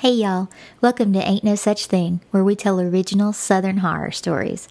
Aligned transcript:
Hey 0.00 0.12
y'all, 0.12 0.48
welcome 0.80 1.12
to 1.12 1.18
Ain't 1.18 1.44
No 1.44 1.54
Such 1.54 1.84
Thing, 1.84 2.22
where 2.30 2.42
we 2.42 2.56
tell 2.56 2.80
original 2.80 3.34
Southern 3.34 3.76
horror 3.76 4.12
stories. 4.12 4.66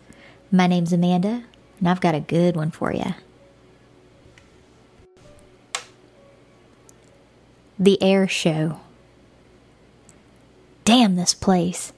My 0.51 0.65
name's 0.65 0.91
Amanda, 0.91 1.43
and 1.77 1.87
I've 1.87 2.01
got 2.01 2.15
a 2.15 2.19
good 2.19 2.55
one 2.55 2.71
for 2.71 2.91
you. 2.91 3.13
The 7.77 8.01
Air 8.01 8.27
Show. 8.27 8.79
Damn 10.83 11.15
this 11.15 11.35
place. 11.35 11.93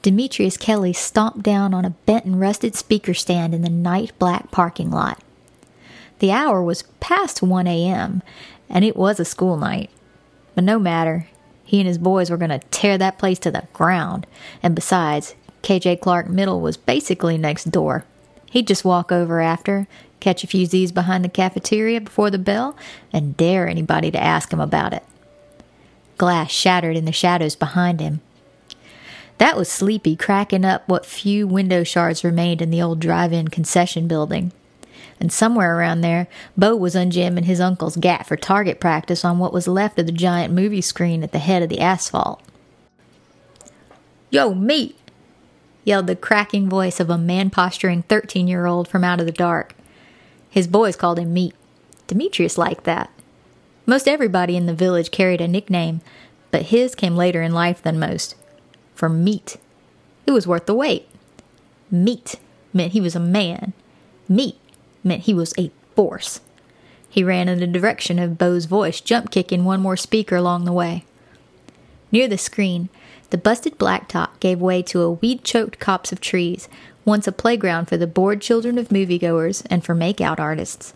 Demetrius 0.00 0.56
Kelly 0.56 0.94
stomped 0.94 1.42
down 1.42 1.74
on 1.74 1.84
a 1.84 1.90
bent 1.90 2.24
and 2.24 2.40
rusted 2.40 2.74
speaker 2.74 3.12
stand 3.12 3.54
in 3.54 3.60
the 3.60 3.68
night 3.68 4.12
black 4.18 4.50
parking 4.50 4.90
lot. 4.90 5.22
The 6.20 6.32
hour 6.32 6.62
was 6.62 6.84
past 7.00 7.42
1 7.42 7.66
a.m., 7.66 8.22
and 8.70 8.82
it 8.82 8.96
was 8.96 9.20
a 9.20 9.26
school 9.26 9.58
night. 9.58 9.90
But 10.54 10.64
no 10.64 10.78
matter, 10.78 11.26
he 11.70 11.78
and 11.78 11.86
his 11.86 11.98
boys 11.98 12.30
were 12.30 12.36
going 12.36 12.50
to 12.50 12.58
tear 12.72 12.98
that 12.98 13.16
place 13.16 13.38
to 13.38 13.48
the 13.48 13.62
ground. 13.72 14.26
And 14.60 14.74
besides, 14.74 15.36
KJ 15.62 16.00
Clark 16.00 16.28
Middle 16.28 16.60
was 16.60 16.76
basically 16.76 17.38
next 17.38 17.70
door. 17.70 18.04
He'd 18.50 18.66
just 18.66 18.84
walk 18.84 19.12
over 19.12 19.40
after, 19.40 19.86
catch 20.18 20.42
a 20.42 20.48
few 20.48 20.66
Z's 20.66 20.90
behind 20.90 21.24
the 21.24 21.28
cafeteria 21.28 22.00
before 22.00 22.28
the 22.28 22.40
bell, 22.40 22.76
and 23.12 23.36
dare 23.36 23.68
anybody 23.68 24.10
to 24.10 24.20
ask 24.20 24.52
him 24.52 24.58
about 24.58 24.92
it. 24.92 25.04
Glass 26.18 26.50
shattered 26.50 26.96
in 26.96 27.04
the 27.04 27.12
shadows 27.12 27.54
behind 27.54 28.00
him. 28.00 28.20
That 29.38 29.56
was 29.56 29.70
Sleepy 29.70 30.16
cracking 30.16 30.64
up 30.64 30.88
what 30.88 31.06
few 31.06 31.46
window 31.46 31.84
shards 31.84 32.24
remained 32.24 32.60
in 32.60 32.70
the 32.70 32.82
old 32.82 32.98
drive 32.98 33.32
in 33.32 33.46
concession 33.46 34.08
building 34.08 34.50
and 35.20 35.30
somewhere 35.30 35.76
around 35.76 36.00
there, 36.00 36.28
Bo 36.56 36.74
was 36.74 36.96
unjamming 36.96 37.44
his 37.44 37.60
uncle's 37.60 37.96
gat 37.96 38.26
for 38.26 38.36
target 38.36 38.80
practice 38.80 39.24
on 39.24 39.38
what 39.38 39.52
was 39.52 39.68
left 39.68 39.98
of 39.98 40.06
the 40.06 40.12
giant 40.12 40.54
movie 40.54 40.80
screen 40.80 41.22
at 41.22 41.32
the 41.32 41.38
head 41.38 41.62
of 41.62 41.68
the 41.68 41.80
asphalt. 41.80 42.42
Yo, 44.30 44.54
meat! 44.54 44.96
yelled 45.84 46.06
the 46.06 46.16
cracking 46.16 46.68
voice 46.68 47.00
of 47.00 47.10
a 47.10 47.18
man 47.18 47.50
posturing 47.50 48.02
13 48.02 48.48
year 48.48 48.64
old 48.64 48.88
from 48.88 49.04
out 49.04 49.20
of 49.20 49.26
the 49.26 49.32
dark. 49.32 49.74
His 50.48 50.66
boys 50.66 50.96
called 50.96 51.18
him 51.18 51.32
Meat. 51.32 51.54
Demetrius 52.06 52.58
liked 52.58 52.84
that. 52.84 53.10
Most 53.86 54.08
everybody 54.08 54.56
in 54.56 54.66
the 54.66 54.74
village 54.74 55.10
carried 55.10 55.40
a 55.40 55.48
nickname, 55.48 56.00
but 56.50 56.66
his 56.66 56.94
came 56.94 57.16
later 57.16 57.42
in 57.42 57.52
life 57.52 57.82
than 57.82 57.98
most. 57.98 58.36
For 58.94 59.08
meat. 59.08 59.56
It 60.26 60.32
was 60.32 60.46
worth 60.46 60.66
the 60.66 60.74
wait. 60.74 61.08
Meat 61.90 62.36
meant 62.72 62.92
he 62.92 63.00
was 63.00 63.16
a 63.16 63.20
man. 63.20 63.72
Meat 64.28 64.58
meant 65.02 65.22
he 65.22 65.34
was 65.34 65.54
a 65.58 65.70
force. 65.94 66.40
He 67.08 67.24
ran 67.24 67.48
in 67.48 67.58
the 67.58 67.66
direction 67.66 68.18
of 68.18 68.38
Bo's 68.38 68.66
voice, 68.66 69.00
jump 69.00 69.30
kicking 69.30 69.64
one 69.64 69.80
more 69.80 69.96
speaker 69.96 70.36
along 70.36 70.64
the 70.64 70.72
way. 70.72 71.04
Near 72.12 72.28
the 72.28 72.38
screen, 72.38 72.88
the 73.30 73.38
busted 73.38 73.78
blacktop 73.78 74.38
gave 74.40 74.60
way 74.60 74.82
to 74.82 75.02
a 75.02 75.10
weed 75.10 75.44
choked 75.44 75.78
copse 75.78 76.12
of 76.12 76.20
trees, 76.20 76.68
once 77.04 77.26
a 77.26 77.32
playground 77.32 77.86
for 77.86 77.96
the 77.96 78.06
bored 78.06 78.40
children 78.40 78.78
of 78.78 78.88
moviegoers 78.90 79.66
and 79.70 79.84
for 79.84 79.94
make-out 79.94 80.38
artists. 80.38 80.92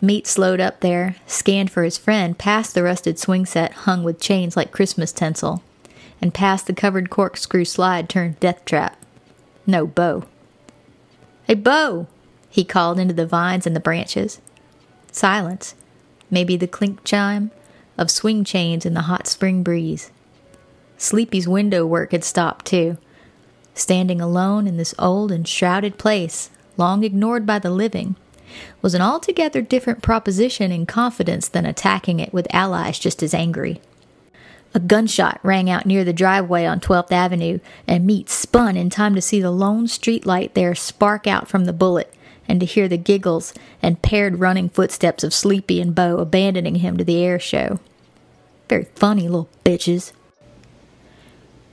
Meat 0.00 0.26
slowed 0.26 0.60
up 0.60 0.80
there, 0.80 1.16
scanned 1.26 1.70
for 1.70 1.82
his 1.82 1.96
friend, 1.96 2.36
past 2.36 2.74
the 2.74 2.82
rusted 2.82 3.18
swing 3.18 3.46
set 3.46 3.72
hung 3.72 4.02
with 4.02 4.20
chains 4.20 4.56
like 4.56 4.72
Christmas 4.72 5.12
tinsel, 5.12 5.62
and 6.20 6.34
past 6.34 6.66
the 6.66 6.74
covered 6.74 7.08
corkscrew 7.08 7.64
slide 7.64 8.08
turned 8.08 8.38
death 8.40 8.64
trap. 8.64 8.98
No 9.66 9.86
Bo. 9.86 10.24
A 11.48 11.54
Bo! 11.54 12.08
He 12.54 12.62
called 12.62 13.00
into 13.00 13.12
the 13.12 13.26
vines 13.26 13.66
and 13.66 13.74
the 13.74 13.80
branches. 13.80 14.40
Silence, 15.10 15.74
maybe 16.30 16.56
the 16.56 16.68
clink 16.68 17.02
chime 17.02 17.50
of 17.98 18.12
swing 18.12 18.44
chains 18.44 18.86
in 18.86 18.94
the 18.94 19.08
hot 19.10 19.26
spring 19.26 19.64
breeze. 19.64 20.12
Sleepy's 20.96 21.48
window 21.48 21.84
work 21.84 22.12
had 22.12 22.22
stopped 22.22 22.64
too. 22.64 22.96
Standing 23.74 24.20
alone 24.20 24.68
in 24.68 24.76
this 24.76 24.94
old 25.00 25.32
and 25.32 25.48
shrouded 25.48 25.98
place, 25.98 26.48
long 26.76 27.02
ignored 27.02 27.44
by 27.44 27.58
the 27.58 27.72
living, 27.72 28.14
was 28.80 28.94
an 28.94 29.02
altogether 29.02 29.60
different 29.60 30.00
proposition 30.00 30.70
in 30.70 30.86
confidence 30.86 31.48
than 31.48 31.66
attacking 31.66 32.20
it 32.20 32.32
with 32.32 32.46
allies 32.54 33.00
just 33.00 33.20
as 33.20 33.34
angry. 33.34 33.80
A 34.74 34.78
gunshot 34.78 35.40
rang 35.42 35.68
out 35.68 35.86
near 35.86 36.04
the 36.04 36.12
driveway 36.12 36.66
on 36.66 36.78
12th 36.78 37.10
Avenue, 37.10 37.58
and 37.88 38.06
Meat 38.06 38.30
spun 38.30 38.76
in 38.76 38.90
time 38.90 39.16
to 39.16 39.20
see 39.20 39.40
the 39.40 39.50
lone 39.50 39.88
street 39.88 40.24
light 40.24 40.54
there 40.54 40.76
spark 40.76 41.26
out 41.26 41.48
from 41.48 41.64
the 41.64 41.72
bullet 41.72 42.14
and 42.48 42.60
to 42.60 42.66
hear 42.66 42.88
the 42.88 42.96
giggles 42.96 43.54
and 43.82 44.02
paired 44.02 44.40
running 44.40 44.68
footsteps 44.68 45.24
of 45.24 45.34
Sleepy 45.34 45.80
and 45.80 45.94
Bo 45.94 46.18
abandoning 46.18 46.76
him 46.76 46.96
to 46.96 47.04
the 47.04 47.22
air 47.24 47.38
show. 47.38 47.80
Very 48.68 48.86
funny 48.94 49.22
little 49.22 49.48
bitches. 49.64 50.12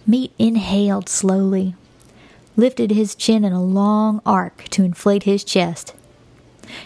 Meat 0.07 0.33
inhaled 0.39 1.07
slowly, 1.07 1.75
lifted 2.55 2.91
his 2.91 3.15
chin 3.15 3.45
in 3.45 3.53
a 3.53 3.63
long 3.63 4.21
arc 4.25 4.67
to 4.69 4.83
inflate 4.83 5.23
his 5.23 5.43
chest, 5.43 5.93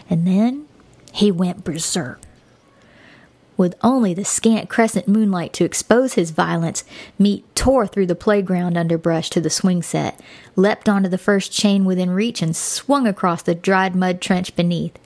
and 0.09 0.27
then 0.27 0.67
he 1.13 1.31
went 1.31 1.63
berserk. 1.63 2.19
With 3.57 3.75
only 3.81 4.13
the 4.13 4.25
scant 4.25 4.69
crescent 4.69 5.07
moonlight 5.07 5.53
to 5.53 5.63
expose 5.63 6.13
his 6.13 6.31
violence, 6.31 6.83
Meat 7.17 7.45
tore 7.55 7.87
through 7.87 8.07
the 8.07 8.15
playground 8.15 8.77
underbrush 8.77 9.29
to 9.29 9.39
the 9.39 9.49
swing 9.49 9.81
set, 9.81 10.19
leapt 10.55 10.89
onto 10.89 11.07
the 11.07 11.17
first 11.17 11.53
chain 11.53 11.85
within 11.85 12.09
reach, 12.09 12.41
and 12.41 12.55
swung 12.55 13.07
across 13.07 13.41
the 13.41 13.55
dried 13.55 13.95
mud 13.95 14.19
trench 14.19 14.55
beneath. 14.55 14.97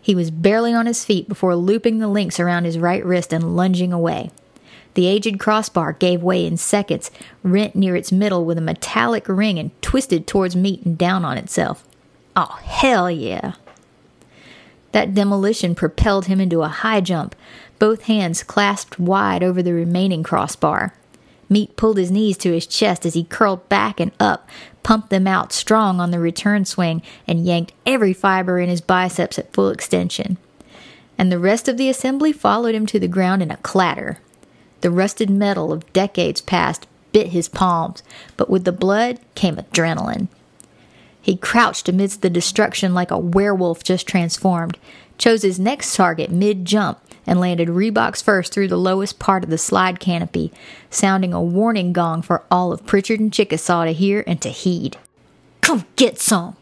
He 0.00 0.14
was 0.14 0.30
barely 0.30 0.72
on 0.72 0.86
his 0.86 1.04
feet 1.04 1.28
before 1.28 1.54
looping 1.54 1.98
the 1.98 2.08
links 2.08 2.40
around 2.40 2.64
his 2.64 2.78
right 2.78 3.04
wrist 3.04 3.34
and 3.34 3.54
lunging 3.54 3.92
away. 3.92 4.30
The 4.94 5.06
aged 5.06 5.38
crossbar 5.38 5.92
gave 5.92 6.22
way 6.22 6.46
in 6.46 6.56
seconds, 6.56 7.10
rent 7.42 7.76
near 7.76 7.94
its 7.94 8.10
middle 8.10 8.44
with 8.44 8.58
a 8.58 8.62
metallic 8.62 9.28
ring, 9.28 9.58
and 9.58 9.70
twisted 9.82 10.26
towards 10.26 10.56
Meat 10.56 10.82
and 10.84 10.96
down 10.96 11.24
on 11.24 11.36
itself. 11.36 11.86
Oh, 12.34 12.58
hell 12.62 13.10
yeah! 13.10 13.52
That 14.92 15.14
demolition 15.14 15.74
propelled 15.74 16.26
him 16.26 16.40
into 16.40 16.62
a 16.62 16.68
high 16.68 17.00
jump, 17.00 17.36
both 17.80 18.02
hands 18.02 18.44
clasped 18.44 19.00
wide 19.00 19.42
over 19.42 19.60
the 19.60 19.74
remaining 19.74 20.22
crossbar. 20.22 20.94
Meat 21.48 21.74
pulled 21.74 21.96
his 21.96 22.12
knees 22.12 22.36
to 22.36 22.52
his 22.52 22.66
chest 22.66 23.04
as 23.04 23.14
he 23.14 23.24
curled 23.24 23.68
back 23.68 23.98
and 23.98 24.12
up, 24.20 24.48
pumped 24.84 25.10
them 25.10 25.26
out 25.26 25.52
strong 25.52 25.98
on 25.98 26.12
the 26.12 26.20
return 26.20 26.64
swing, 26.64 27.02
and 27.26 27.44
yanked 27.44 27.72
every 27.84 28.12
fiber 28.12 28.60
in 28.60 28.68
his 28.68 28.80
biceps 28.80 29.36
at 29.36 29.52
full 29.52 29.70
extension. 29.70 30.36
And 31.18 31.32
the 31.32 31.40
rest 31.40 31.66
of 31.68 31.76
the 31.76 31.88
assembly 31.88 32.32
followed 32.32 32.74
him 32.74 32.86
to 32.86 33.00
the 33.00 33.08
ground 33.08 33.42
in 33.42 33.50
a 33.50 33.56
clatter. 33.56 34.20
The 34.82 34.90
rusted 34.90 35.28
metal 35.28 35.72
of 35.72 35.92
decades 35.92 36.40
past 36.40 36.86
bit 37.12 37.28
his 37.28 37.48
palms, 37.48 38.02
but 38.36 38.48
with 38.48 38.64
the 38.64 38.72
blood 38.72 39.18
came 39.34 39.56
adrenaline. 39.56 40.28
He 41.20 41.36
crouched 41.36 41.88
amidst 41.88 42.22
the 42.22 42.30
destruction 42.30 42.94
like 42.94 43.10
a 43.10 43.18
werewolf 43.18 43.82
just 43.82 44.06
transformed, 44.06 44.78
chose 45.18 45.42
his 45.42 45.58
next 45.58 45.94
target 45.96 46.30
mid 46.30 46.64
jump, 46.64 47.00
and 47.30 47.38
landed 47.38 47.68
Reeboks 47.68 48.20
first 48.20 48.52
through 48.52 48.66
the 48.66 48.76
lowest 48.76 49.20
part 49.20 49.44
of 49.44 49.50
the 49.50 49.56
slide 49.56 50.00
canopy, 50.00 50.52
sounding 50.90 51.32
a 51.32 51.40
warning 51.40 51.92
gong 51.92 52.22
for 52.22 52.42
all 52.50 52.72
of 52.72 52.84
Prichard 52.84 53.20
and 53.20 53.32
Chickasaw 53.32 53.84
to 53.84 53.92
hear 53.92 54.24
and 54.26 54.42
to 54.42 54.48
heed. 54.48 54.98
Come 55.60 55.86
get 55.94 56.18
some! 56.18 56.56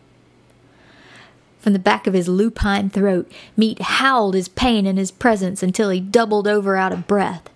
From 1.59 1.73
the 1.73 1.79
back 1.79 2.07
of 2.07 2.13
his 2.13 2.29
lupine 2.29 2.91
throat, 2.91 3.33
Meat 3.57 3.81
howled 3.81 4.35
his 4.35 4.49
pain 4.49 4.87
and 4.87 4.99
his 4.99 5.11
presence 5.11 5.63
until 5.63 5.89
he 5.89 6.01
doubled 6.01 6.47
over 6.47 6.77
out 6.77 6.93
of 6.93 7.07
breath. 7.07 7.49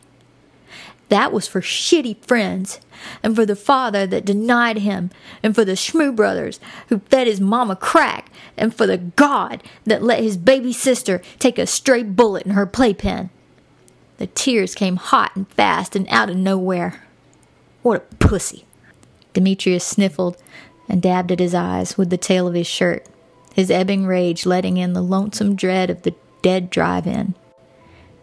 That 1.12 1.30
was 1.30 1.46
for 1.46 1.60
shitty 1.60 2.24
friends, 2.24 2.80
and 3.22 3.36
for 3.36 3.44
the 3.44 3.54
father 3.54 4.06
that 4.06 4.24
denied 4.24 4.78
him, 4.78 5.10
and 5.42 5.54
for 5.54 5.62
the 5.62 5.72
Shmoo 5.72 6.16
brothers 6.16 6.58
who 6.88 7.00
fed 7.00 7.26
his 7.26 7.38
mama 7.38 7.76
crack, 7.76 8.30
and 8.56 8.74
for 8.74 8.86
the 8.86 8.96
God 8.96 9.62
that 9.84 10.02
let 10.02 10.22
his 10.22 10.38
baby 10.38 10.72
sister 10.72 11.20
take 11.38 11.58
a 11.58 11.66
stray 11.66 12.02
bullet 12.02 12.46
in 12.46 12.52
her 12.52 12.64
playpen. 12.64 13.28
The 14.16 14.28
tears 14.28 14.74
came 14.74 14.96
hot 14.96 15.36
and 15.36 15.46
fast 15.50 15.94
and 15.94 16.08
out 16.08 16.30
of 16.30 16.36
nowhere. 16.38 17.04
What 17.82 18.08
a 18.10 18.14
pussy. 18.14 18.64
Demetrius 19.34 19.84
sniffled 19.84 20.38
and 20.88 21.02
dabbed 21.02 21.30
at 21.30 21.40
his 21.40 21.54
eyes 21.54 21.98
with 21.98 22.08
the 22.08 22.16
tail 22.16 22.48
of 22.48 22.54
his 22.54 22.66
shirt, 22.66 23.06
his 23.54 23.70
ebbing 23.70 24.06
rage 24.06 24.46
letting 24.46 24.78
in 24.78 24.94
the 24.94 25.02
lonesome 25.02 25.56
dread 25.56 25.90
of 25.90 26.04
the 26.04 26.14
dead 26.40 26.70
drive 26.70 27.06
in. 27.06 27.34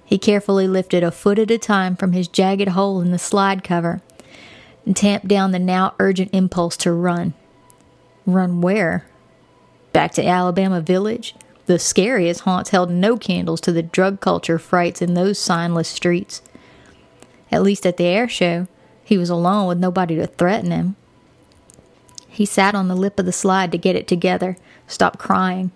He 0.09 0.17
carefully 0.17 0.67
lifted 0.67 1.03
a 1.03 1.11
foot 1.11 1.37
at 1.37 1.51
a 1.51 1.59
time 1.59 1.95
from 1.95 2.13
his 2.13 2.27
jagged 2.27 2.69
hole 2.69 2.99
in 2.99 3.11
the 3.11 3.19
slide 3.19 3.63
cover 3.63 4.01
and 4.83 4.97
tamped 4.97 5.27
down 5.27 5.51
the 5.51 5.59
now 5.59 5.93
urgent 5.99 6.33
impulse 6.33 6.75
to 6.77 6.91
run. 6.91 7.35
Run 8.25 8.59
where? 8.59 9.05
Back 9.93 10.13
to 10.13 10.25
Alabama 10.25 10.81
Village? 10.81 11.35
The 11.67 11.77
scariest 11.77 12.41
haunts 12.41 12.71
held 12.71 12.89
no 12.89 13.17
candles 13.17 13.61
to 13.61 13.71
the 13.71 13.83
drug 13.83 14.19
culture 14.19 14.57
frights 14.57 14.99
in 14.99 15.13
those 15.13 15.37
signless 15.37 15.85
streets. 15.85 16.41
At 17.51 17.61
least 17.61 17.85
at 17.85 17.97
the 17.97 18.05
air 18.05 18.27
show, 18.27 18.65
he 19.03 19.15
was 19.15 19.29
alone 19.29 19.67
with 19.67 19.77
nobody 19.77 20.15
to 20.15 20.25
threaten 20.25 20.71
him. 20.71 20.95
He 22.27 22.47
sat 22.47 22.73
on 22.73 22.87
the 22.87 22.95
lip 22.95 23.19
of 23.19 23.27
the 23.27 23.31
slide 23.31 23.71
to 23.73 23.77
get 23.77 23.95
it 23.95 24.07
together, 24.07 24.57
stop 24.87 25.19
crying. 25.19 25.69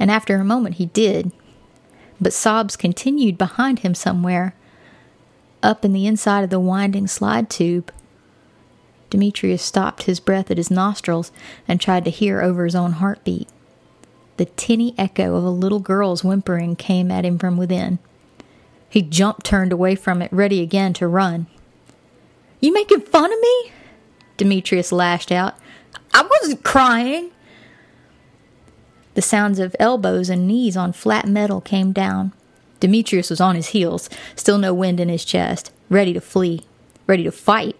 And 0.00 0.10
after 0.10 0.34
a 0.34 0.44
moment 0.44 0.76
he 0.76 0.86
did, 0.86 1.30
but 2.20 2.32
sobs 2.32 2.76
continued 2.76 3.36
behind 3.38 3.80
him 3.80 3.94
somewhere. 3.94 4.54
up 5.62 5.84
in 5.84 5.94
the 5.94 6.06
inside 6.06 6.44
of 6.44 6.50
the 6.50 6.60
winding 6.60 7.06
slide 7.06 7.48
tube. 7.48 7.90
Demetrius 9.08 9.62
stopped 9.62 10.02
his 10.02 10.20
breath 10.20 10.50
at 10.50 10.58
his 10.58 10.70
nostrils 10.70 11.32
and 11.66 11.80
tried 11.80 12.04
to 12.04 12.10
hear 12.10 12.42
over 12.42 12.64
his 12.64 12.74
own 12.74 12.92
heartbeat. 12.92 13.48
The 14.36 14.44
tinny 14.44 14.94
echo 14.98 15.36
of 15.36 15.44
a 15.44 15.50
little 15.50 15.80
girl's 15.80 16.22
whimpering 16.22 16.76
came 16.76 17.10
at 17.10 17.24
him 17.24 17.38
from 17.38 17.56
within. 17.56 17.98
He 18.90 19.00
jumped 19.02 19.46
turned 19.46 19.72
away 19.72 19.94
from 19.94 20.20
it, 20.20 20.32
ready 20.32 20.60
again 20.60 20.92
to 20.94 21.08
run. 21.08 21.46
You 22.60 22.72
making 22.72 23.00
fun 23.02 23.32
of 23.32 23.40
me? 23.40 23.72
Demetrius 24.36 24.92
lashed 24.92 25.32
out. 25.32 25.54
I 26.12 26.28
wasn't 26.28 26.62
crying. 26.64 27.30
The 29.14 29.22
sounds 29.22 29.58
of 29.58 29.76
elbows 29.78 30.28
and 30.28 30.46
knees 30.46 30.76
on 30.76 30.92
flat 30.92 31.26
metal 31.26 31.60
came 31.60 31.92
down. 31.92 32.32
Demetrius 32.80 33.30
was 33.30 33.40
on 33.40 33.54
his 33.54 33.68
heels, 33.68 34.10
still 34.36 34.58
no 34.58 34.74
wind 34.74 35.00
in 35.00 35.08
his 35.08 35.24
chest, 35.24 35.72
ready 35.88 36.12
to 36.12 36.20
flee, 36.20 36.66
ready 37.06 37.22
to 37.24 37.32
fight, 37.32 37.76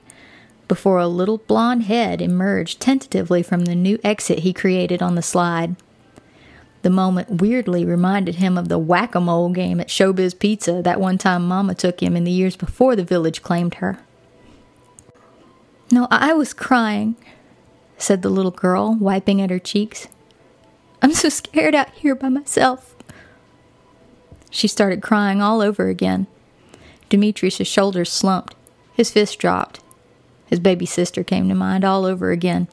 before 0.68 0.98
a 0.98 1.08
little 1.08 1.38
blond 1.38 1.84
head 1.84 2.22
emerged 2.22 2.80
tentatively 2.80 3.42
from 3.42 3.64
the 3.64 3.74
new 3.74 3.98
exit 4.02 4.40
he 4.40 4.52
created 4.52 5.02
on 5.02 5.14
the 5.14 5.22
slide. 5.22 5.76
The 6.82 6.90
moment 6.90 7.40
weirdly 7.40 7.84
reminded 7.84 8.36
him 8.36 8.56
of 8.56 8.68
the 8.68 8.78
whack 8.78 9.14
a 9.14 9.20
mole 9.20 9.50
game 9.50 9.80
at 9.80 9.88
Showbiz 9.88 10.38
Pizza 10.38 10.82
that 10.82 11.00
one 11.00 11.18
time 11.18 11.48
Mama 11.48 11.74
took 11.74 12.02
him 12.02 12.14
in 12.14 12.24
the 12.24 12.30
years 12.30 12.56
before 12.56 12.94
the 12.94 13.04
village 13.04 13.42
claimed 13.42 13.74
her. 13.74 13.98
No, 15.90 16.06
I 16.10 16.32
was 16.34 16.52
crying, 16.52 17.16
said 17.98 18.22
the 18.22 18.28
little 18.28 18.50
girl, 18.50 18.94
wiping 18.94 19.40
at 19.40 19.50
her 19.50 19.58
cheeks. 19.58 20.08
I'm 21.04 21.12
so 21.12 21.28
scared 21.28 21.74
out 21.74 21.90
here 21.90 22.14
by 22.14 22.30
myself. 22.30 22.96
She 24.48 24.66
started 24.66 25.02
crying 25.02 25.42
all 25.42 25.60
over 25.60 25.88
again. 25.88 26.26
Demetrius's 27.10 27.66
shoulders 27.66 28.10
slumped. 28.10 28.54
His 28.94 29.10
fist 29.10 29.38
dropped. 29.38 29.80
His 30.46 30.60
baby 30.60 30.86
sister 30.86 31.22
came 31.22 31.46
to 31.50 31.54
mind 31.54 31.84
all 31.84 32.06
over 32.06 32.30
again, 32.30 32.68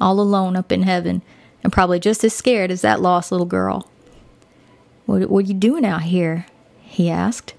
all 0.00 0.18
alone 0.18 0.56
up 0.56 0.72
in 0.72 0.82
heaven, 0.82 1.22
and 1.62 1.72
probably 1.72 2.00
just 2.00 2.24
as 2.24 2.34
scared 2.34 2.72
as 2.72 2.80
that 2.80 3.00
lost 3.00 3.30
little 3.30 3.46
girl. 3.46 3.88
What, 5.04 5.30
what 5.30 5.44
are 5.44 5.48
you 5.48 5.54
doing 5.54 5.84
out 5.84 6.02
here? 6.02 6.46
he 6.82 7.08
asked. 7.08 7.54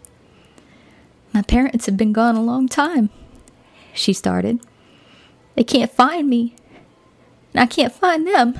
My 1.34 1.42
parents 1.42 1.86
have 1.86 1.96
been 1.96 2.12
gone 2.12 2.36
a 2.36 2.44
long 2.44 2.68
time, 2.68 3.12
she 3.94 4.12
started. 4.12 4.60
They 5.56 5.64
can't 5.64 5.90
find 5.90 6.28
me, 6.28 6.54
and 7.54 7.62
I 7.62 7.66
can't 7.66 7.94
find 7.94 8.28
them. 8.28 8.60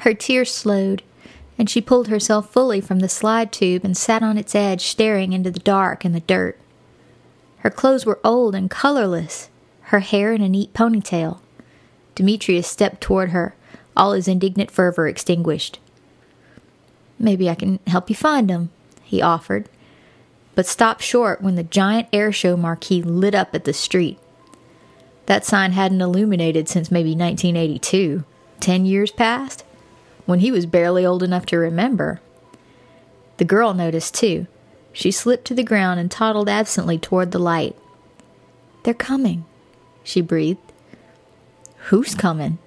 Her 0.00 0.14
tears 0.14 0.52
slowed, 0.52 1.02
and 1.58 1.68
she 1.68 1.82
pulled 1.82 2.08
herself 2.08 2.50
fully 2.50 2.80
from 2.80 3.00
the 3.00 3.08
slide 3.08 3.52
tube 3.52 3.84
and 3.84 3.94
sat 3.94 4.22
on 4.22 4.38
its 4.38 4.54
edge, 4.54 4.86
staring 4.86 5.34
into 5.34 5.50
the 5.50 5.60
dark 5.60 6.06
and 6.06 6.14
the 6.14 6.20
dirt. 6.20 6.58
Her 7.58 7.70
clothes 7.70 8.06
were 8.06 8.18
old 8.24 8.54
and 8.54 8.70
colorless, 8.70 9.50
her 9.82 10.00
hair 10.00 10.32
in 10.32 10.40
a 10.40 10.48
neat 10.48 10.72
ponytail. 10.72 11.40
Demetrius 12.14 12.66
stepped 12.66 13.02
toward 13.02 13.30
her, 13.30 13.54
all 13.94 14.12
his 14.12 14.26
indignant 14.26 14.70
fervor 14.70 15.06
extinguished. 15.06 15.78
Maybe 17.18 17.50
I 17.50 17.54
can 17.54 17.78
help 17.86 18.08
you 18.08 18.16
find 18.16 18.48
them, 18.48 18.70
he 19.02 19.20
offered, 19.20 19.68
but 20.54 20.64
stopped 20.64 21.02
short 21.02 21.42
when 21.42 21.56
the 21.56 21.62
giant 21.62 22.10
airshow 22.10 22.58
marquee 22.58 23.02
lit 23.02 23.34
up 23.34 23.54
at 23.54 23.64
the 23.64 23.74
street. 23.74 24.18
That 25.26 25.44
sign 25.44 25.72
hadn't 25.72 26.00
illuminated 26.00 26.70
since 26.70 26.90
maybe 26.90 27.10
1982. 27.10 28.24
Ten 28.60 28.86
years 28.86 29.10
passed? 29.10 29.64
When 30.30 30.40
he 30.40 30.52
was 30.52 30.64
barely 30.64 31.04
old 31.04 31.22
enough 31.22 31.44
to 31.46 31.58
remember. 31.58 32.20
The 33.36 33.44
girl 33.44 33.74
noticed 33.74 34.14
too. 34.14 34.46
She 34.92 35.10
slipped 35.10 35.44
to 35.46 35.54
the 35.54 35.64
ground 35.64 36.00
and 36.00 36.10
toddled 36.10 36.48
absently 36.48 36.98
toward 36.98 37.32
the 37.32 37.38
light. 37.38 37.76
They're 38.84 38.94
coming, 38.94 39.44
she 40.02 40.20
breathed. 40.20 40.60
Who's 41.88 42.14
coming? 42.14 42.58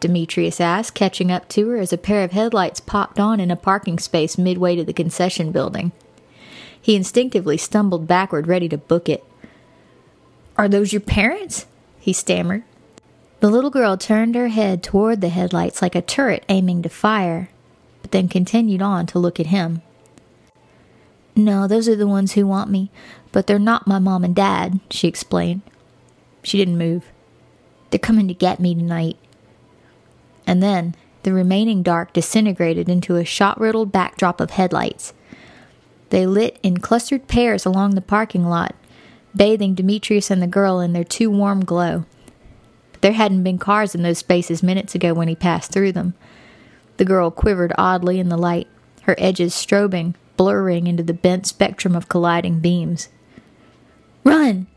Demetrius 0.00 0.60
asked, 0.60 0.94
catching 0.94 1.30
up 1.30 1.48
to 1.50 1.68
her 1.68 1.76
as 1.76 1.92
a 1.92 1.98
pair 1.98 2.24
of 2.24 2.32
headlights 2.32 2.80
popped 2.80 3.20
on 3.20 3.38
in 3.38 3.50
a 3.50 3.56
parking 3.56 3.98
space 3.98 4.36
midway 4.36 4.74
to 4.74 4.84
the 4.84 4.92
concession 4.92 5.52
building. 5.52 5.92
He 6.80 6.96
instinctively 6.96 7.56
stumbled 7.56 8.08
backward, 8.08 8.48
ready 8.48 8.68
to 8.70 8.78
book 8.78 9.08
it. 9.08 9.22
Are 10.56 10.68
those 10.68 10.92
your 10.92 11.00
parents? 11.00 11.66
he 12.00 12.12
stammered. 12.12 12.64
The 13.42 13.50
little 13.50 13.70
girl 13.70 13.96
turned 13.96 14.36
her 14.36 14.46
head 14.46 14.84
toward 14.84 15.20
the 15.20 15.28
headlights 15.28 15.82
like 15.82 15.96
a 15.96 16.00
turret 16.00 16.44
aiming 16.48 16.82
to 16.82 16.88
fire, 16.88 17.48
but 18.00 18.12
then 18.12 18.28
continued 18.28 18.80
on 18.80 19.04
to 19.06 19.18
look 19.18 19.40
at 19.40 19.46
him. 19.46 19.82
No, 21.34 21.66
those 21.66 21.88
are 21.88 21.96
the 21.96 22.06
ones 22.06 22.34
who 22.34 22.46
want 22.46 22.70
me, 22.70 22.92
but 23.32 23.48
they're 23.48 23.58
not 23.58 23.88
my 23.88 23.98
mom 23.98 24.22
and 24.22 24.32
dad, 24.32 24.78
she 24.92 25.08
explained. 25.08 25.62
She 26.44 26.56
didn't 26.56 26.78
move. 26.78 27.02
They're 27.90 27.98
coming 27.98 28.28
to 28.28 28.34
get 28.34 28.60
me 28.60 28.76
tonight. 28.76 29.16
And 30.46 30.62
then 30.62 30.94
the 31.24 31.32
remaining 31.32 31.82
dark 31.82 32.12
disintegrated 32.12 32.88
into 32.88 33.16
a 33.16 33.24
shot 33.24 33.58
riddled 33.58 33.90
backdrop 33.90 34.40
of 34.40 34.50
headlights. 34.50 35.14
They 36.10 36.26
lit 36.26 36.60
in 36.62 36.78
clustered 36.78 37.26
pairs 37.26 37.66
along 37.66 37.96
the 37.96 38.02
parking 38.02 38.44
lot, 38.44 38.76
bathing 39.34 39.74
Demetrius 39.74 40.30
and 40.30 40.40
the 40.40 40.46
girl 40.46 40.78
in 40.78 40.92
their 40.92 41.02
too 41.02 41.28
warm 41.28 41.64
glow. 41.64 42.04
There 43.02 43.12
hadn't 43.12 43.42
been 43.42 43.58
cars 43.58 43.94
in 43.94 44.02
those 44.02 44.18
spaces 44.18 44.62
minutes 44.62 44.94
ago 44.94 45.12
when 45.12 45.28
he 45.28 45.34
passed 45.34 45.72
through 45.72 45.92
them. 45.92 46.14
The 46.96 47.04
girl 47.04 47.30
quivered 47.30 47.72
oddly 47.76 48.18
in 48.18 48.28
the 48.28 48.38
light, 48.38 48.68
her 49.02 49.16
edges 49.18 49.54
strobing, 49.54 50.14
blurring 50.36 50.86
into 50.86 51.02
the 51.02 51.12
bent 51.12 51.46
spectrum 51.46 51.96
of 51.96 52.08
colliding 52.08 52.60
beams. 52.60 53.08
Run! 54.24 54.68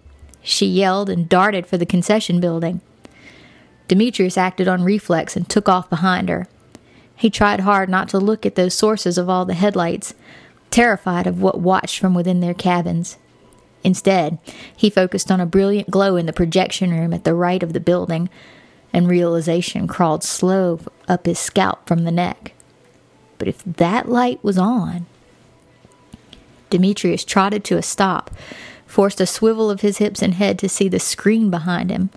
she 0.42 0.66
yelled 0.66 1.10
and 1.10 1.30
darted 1.30 1.66
for 1.66 1.78
the 1.78 1.86
concession 1.86 2.40
building. 2.40 2.82
Demetrius 3.88 4.38
acted 4.38 4.68
on 4.68 4.84
reflex 4.84 5.36
and 5.36 5.48
took 5.48 5.70
off 5.70 5.90
behind 5.90 6.28
her. 6.30 6.48
He 7.16 7.30
tried 7.30 7.62
hard 7.62 7.90
not 7.90 8.10
to 8.10 8.20
look 8.20 8.46
at 8.46 8.56
those 8.56 8.74
sources 8.74 9.18
of 9.18 9.30
all 9.30 9.46
the 9.46 9.54
headlights, 9.54 10.16
terrified 10.72 11.28
of 11.28 11.42
what 11.42 11.60
watched 11.60 12.00
from 12.00 12.16
within 12.16 12.42
their 12.42 12.54
cabins. 12.56 13.18
Instead, 13.86 14.40
he 14.76 14.90
focused 14.90 15.30
on 15.30 15.40
a 15.40 15.46
brilliant 15.46 15.92
glow 15.92 16.16
in 16.16 16.26
the 16.26 16.34
projection 16.34 16.90
room 16.90 17.14
at 17.14 17.24
the 17.24 17.36
right 17.36 17.62
of 17.62 17.74
the 17.74 17.80
building, 17.80 18.30
and 18.92 19.08
realization 19.08 19.88
crawled 19.88 20.24
slow 20.24 20.80
up 21.08 21.28
his 21.28 21.38
scalp 21.38 21.88
from 21.88 22.04
the 22.04 22.12
neck. 22.12 22.54
But 23.38 23.48
if 23.48 23.64
that 23.64 24.10
light 24.10 24.44
was 24.44 24.58
on. 24.58 25.06
Demetrius 26.72 27.24
trotted 27.24 27.64
to 27.66 27.78
a 27.78 27.84
stop, 27.84 28.32
forced 28.88 29.22
a 29.22 29.28
swivel 29.28 29.70
of 29.70 29.82
his 29.82 30.00
hips 30.00 30.24
and 30.24 30.34
head 30.34 30.58
to 30.58 30.68
see 30.68 30.90
the 30.90 31.00
screen 31.00 31.52
behind 31.52 31.92
him. 31.92 32.10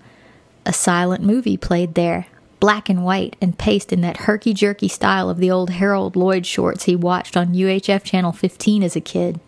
A 0.65 0.73
silent 0.73 1.23
movie 1.23 1.55
played 1.55 1.93
there, 1.93 2.25
black 2.59 2.89
and 2.89 3.05
white 3.05 3.35
and 3.39 3.59
paced 3.59 3.93
in 3.93 4.01
that 4.01 4.21
herky 4.21 4.55
jerky 4.55 4.87
style 4.87 5.29
of 5.29 5.37
the 5.37 5.51
old 5.51 5.69
Harold 5.69 6.15
Lloyd 6.15 6.47
shorts 6.47 6.85
he 6.85 6.95
watched 6.95 7.37
on 7.37 7.53
UHF 7.53 8.03
Channel 8.03 8.31
15 8.31 8.81
as 8.81 8.95
a 8.95 9.01
kid. 9.01 9.39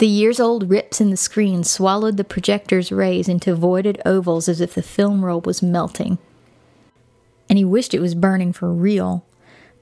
The 0.00 0.06
years 0.06 0.40
old 0.40 0.70
rips 0.70 0.98
in 1.02 1.10
the 1.10 1.16
screen 1.18 1.62
swallowed 1.62 2.16
the 2.16 2.24
projector's 2.24 2.90
rays 2.90 3.28
into 3.28 3.54
voided 3.54 4.00
ovals 4.06 4.48
as 4.48 4.62
if 4.62 4.72
the 4.72 4.82
film 4.82 5.22
roll 5.22 5.42
was 5.42 5.62
melting. 5.62 6.16
And 7.50 7.58
he 7.58 7.66
wished 7.66 7.92
it 7.92 8.00
was 8.00 8.14
burning 8.14 8.54
for 8.54 8.72
real. 8.72 9.26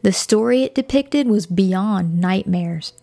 The 0.03 0.13
story 0.13 0.65
it 0.65 0.75
depicted 0.75 1.29
was 1.29 1.47
beyond 1.47 2.21
nightmares. 2.21 2.95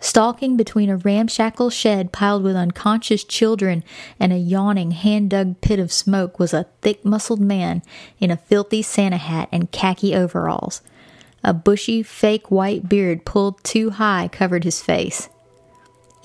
Stalking 0.00 0.56
between 0.56 0.88
a 0.88 0.96
ramshackle 0.96 1.68
shed 1.68 2.10
piled 2.10 2.42
with 2.42 2.56
unconscious 2.56 3.22
children 3.22 3.84
and 4.18 4.32
a 4.32 4.38
yawning, 4.38 4.92
hand 4.92 5.28
dug 5.28 5.60
pit 5.60 5.78
of 5.78 5.92
smoke 5.92 6.38
was 6.38 6.54
a 6.54 6.68
thick 6.80 7.04
muscled 7.04 7.40
man 7.40 7.82
in 8.18 8.30
a 8.30 8.36
filthy 8.38 8.80
Santa 8.80 9.18
hat 9.18 9.50
and 9.52 9.72
khaki 9.72 10.14
overalls. 10.14 10.80
A 11.44 11.52
bushy, 11.52 12.02
fake 12.02 12.50
white 12.50 12.88
beard 12.88 13.26
pulled 13.26 13.62
too 13.62 13.90
high 13.90 14.30
covered 14.32 14.64
his 14.64 14.80
face. 14.80 15.28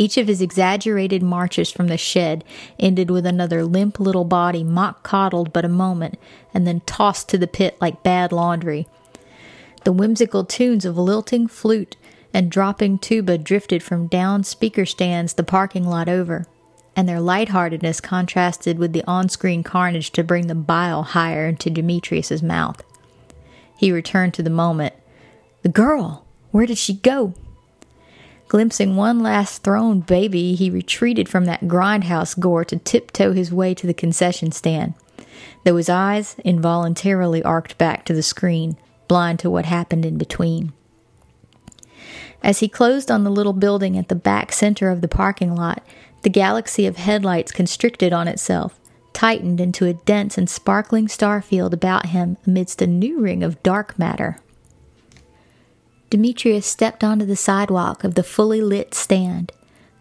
Each 0.01 0.17
of 0.17 0.27
his 0.27 0.41
exaggerated 0.41 1.21
marches 1.21 1.69
from 1.69 1.85
the 1.85 1.95
shed 1.95 2.43
ended 2.79 3.11
with 3.11 3.23
another 3.23 3.63
limp 3.63 3.99
little 3.99 4.25
body 4.25 4.63
mock 4.63 5.03
coddled 5.03 5.53
but 5.53 5.63
a 5.63 5.69
moment, 5.69 6.17
and 6.55 6.65
then 6.65 6.81
tossed 6.87 7.29
to 7.29 7.37
the 7.37 7.45
pit 7.45 7.77
like 7.79 8.01
bad 8.01 8.31
laundry. 8.31 8.87
The 9.83 9.91
whimsical 9.91 10.43
tunes 10.43 10.85
of 10.85 10.97
lilting 10.97 11.47
flute 11.47 11.97
and 12.33 12.49
dropping 12.49 12.97
tuba 12.97 13.37
drifted 13.37 13.83
from 13.83 14.07
down 14.07 14.43
speaker 14.43 14.87
stands 14.87 15.33
the 15.33 15.43
parking 15.43 15.85
lot 15.85 16.09
over, 16.09 16.47
and 16.95 17.07
their 17.07 17.21
lightheartedness 17.21 18.01
contrasted 18.01 18.79
with 18.79 18.93
the 18.93 19.03
on 19.05 19.29
screen 19.29 19.61
carnage 19.61 20.09
to 20.13 20.23
bring 20.23 20.47
the 20.47 20.55
bile 20.55 21.03
higher 21.03 21.45
into 21.45 21.69
Demetrius's 21.69 22.41
mouth. 22.41 22.81
He 23.77 23.91
returned 23.91 24.33
to 24.33 24.41
the 24.41 24.49
moment. 24.49 24.95
The 25.61 25.69
girl! 25.69 26.25
Where 26.49 26.65
did 26.65 26.79
she 26.79 26.95
go? 26.95 27.35
Glimpsing 28.51 28.97
one 28.97 29.21
last 29.21 29.63
thrown 29.63 30.01
baby, 30.01 30.55
he 30.55 30.69
retreated 30.69 31.29
from 31.29 31.45
that 31.45 31.69
grindhouse 31.69 32.37
gore 32.37 32.65
to 32.65 32.75
tiptoe 32.75 33.31
his 33.31 33.49
way 33.49 33.73
to 33.73 33.87
the 33.87 33.93
concession 33.93 34.51
stand, 34.51 34.93
though 35.63 35.77
his 35.77 35.87
eyes 35.87 36.35
involuntarily 36.43 37.41
arced 37.43 37.77
back 37.77 38.03
to 38.03 38.13
the 38.13 38.21
screen, 38.21 38.75
blind 39.07 39.39
to 39.39 39.49
what 39.49 39.63
happened 39.63 40.05
in 40.05 40.17
between. 40.17 40.73
As 42.43 42.59
he 42.59 42.67
closed 42.67 43.09
on 43.09 43.23
the 43.23 43.31
little 43.31 43.53
building 43.53 43.97
at 43.97 44.09
the 44.09 44.15
back 44.15 44.51
center 44.51 44.89
of 44.89 44.99
the 44.99 45.07
parking 45.07 45.55
lot, 45.55 45.81
The 46.23 46.29
galaxy 46.29 46.85
of 46.85 46.97
headlights 46.97 47.53
constricted 47.53 48.11
on 48.11 48.27
itself, 48.27 48.79
tightened 49.13 49.61
into 49.61 49.85
a 49.85 49.93
dense 49.93 50.37
and 50.37 50.49
sparkling 50.49 51.07
star 51.07 51.41
field 51.41 51.73
about 51.73 52.07
him 52.07 52.35
amidst 52.45 52.81
a 52.81 52.87
new 52.87 53.21
ring 53.21 53.43
of 53.43 53.63
dark 53.63 53.97
matter. 53.97 54.39
Demetrius 56.11 56.65
stepped 56.65 57.05
onto 57.05 57.25
the 57.25 57.37
sidewalk 57.37 58.03
of 58.03 58.15
the 58.15 58.23
fully 58.23 58.59
lit 58.59 58.93
stand. 58.93 59.53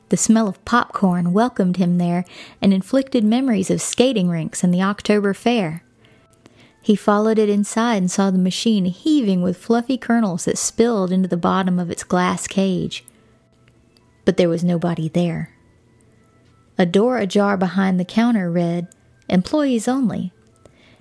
The 0.08 0.16
smell 0.16 0.48
of 0.48 0.62
popcorn 0.64 1.32
welcomed 1.32 1.76
him 1.76 1.98
there 1.98 2.24
and 2.60 2.74
inflicted 2.74 3.22
memories 3.22 3.70
of 3.70 3.80
skating 3.80 4.28
rinks 4.28 4.64
and 4.64 4.74
the 4.74 4.82
October 4.82 5.32
Fair. 5.34 5.84
He 6.82 6.96
followed 6.96 7.38
it 7.38 7.48
inside 7.48 7.98
and 7.98 8.10
saw 8.10 8.32
the 8.32 8.38
machine 8.38 8.86
heaving 8.86 9.40
with 9.40 9.56
fluffy 9.56 9.96
kernels 9.96 10.46
that 10.46 10.58
spilled 10.58 11.12
into 11.12 11.28
the 11.28 11.36
bottom 11.36 11.78
of 11.78 11.92
its 11.92 12.02
glass 12.02 12.48
cage. 12.48 13.04
But 14.24 14.36
there 14.36 14.48
was 14.48 14.64
nobody 14.64 15.08
there. 15.08 15.54
A 16.76 16.86
door 16.86 17.18
ajar 17.18 17.56
behind 17.56 18.00
the 18.00 18.04
counter 18.04 18.50
read, 18.50 18.88
Employees 19.28 19.86
Only, 19.86 20.32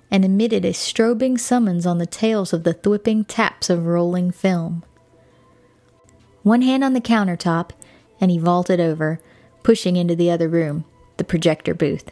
and 0.08 0.24
emitted 0.24 0.64
a 0.64 0.70
strobing 0.70 1.36
summons 1.36 1.84
on 1.84 1.98
the 1.98 2.06
tails 2.06 2.52
of 2.52 2.62
the 2.62 2.74
thwipping 2.74 3.24
taps 3.24 3.68
of 3.68 3.86
rolling 3.86 4.30
film. 4.30 4.84
One 6.42 6.62
hand 6.62 6.82
on 6.82 6.94
the 6.94 7.00
countertop, 7.00 7.70
and 8.20 8.30
he 8.30 8.38
vaulted 8.38 8.80
over, 8.80 9.20
pushing 9.62 9.96
into 9.96 10.16
the 10.16 10.30
other 10.30 10.48
room, 10.48 10.84
the 11.16 11.24
projector 11.24 11.74
booth. 11.74 12.10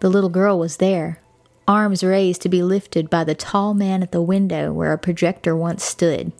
The 0.00 0.08
little 0.08 0.30
girl 0.30 0.58
was 0.58 0.76
there, 0.76 1.20
arms 1.66 2.04
raised 2.04 2.42
to 2.42 2.48
be 2.48 2.62
lifted 2.62 3.10
by 3.10 3.24
the 3.24 3.34
tall 3.34 3.74
man 3.74 4.02
at 4.02 4.12
the 4.12 4.22
window 4.22 4.72
where 4.72 4.92
a 4.92 4.98
projector 4.98 5.56
once 5.56 5.82
stood. 5.84 6.32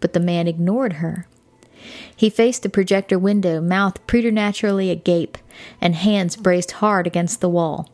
But 0.00 0.12
the 0.12 0.20
man 0.20 0.48
ignored 0.48 0.94
her. 0.94 1.26
He 2.14 2.28
faced 2.28 2.62
the 2.62 2.68
projector 2.68 3.18
window, 3.18 3.60
mouth 3.60 4.06
preternaturally 4.06 4.90
agape, 4.90 5.38
and 5.80 5.94
hands 5.94 6.36
braced 6.36 6.72
hard 6.72 7.06
against 7.06 7.40
the 7.40 7.48
wall. 7.48 7.88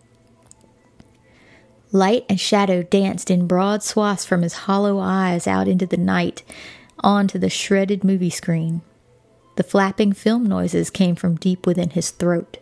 Light 1.92 2.24
and 2.28 2.40
shadow 2.40 2.82
danced 2.82 3.30
in 3.30 3.46
broad 3.46 3.82
swaths 3.82 4.24
from 4.24 4.42
his 4.42 4.54
hollow 4.54 4.98
eyes 4.98 5.46
out 5.46 5.68
into 5.68 5.86
the 5.86 5.96
night, 5.96 6.42
onto 7.00 7.38
the 7.38 7.50
shredded 7.50 8.04
movie 8.04 8.30
screen. 8.30 8.82
The 9.56 9.62
flapping 9.62 10.12
film 10.12 10.44
noises 10.44 10.90
came 10.90 11.16
from 11.16 11.36
deep 11.36 11.66
within 11.66 11.90
his 11.90 12.10
throat. 12.10 12.58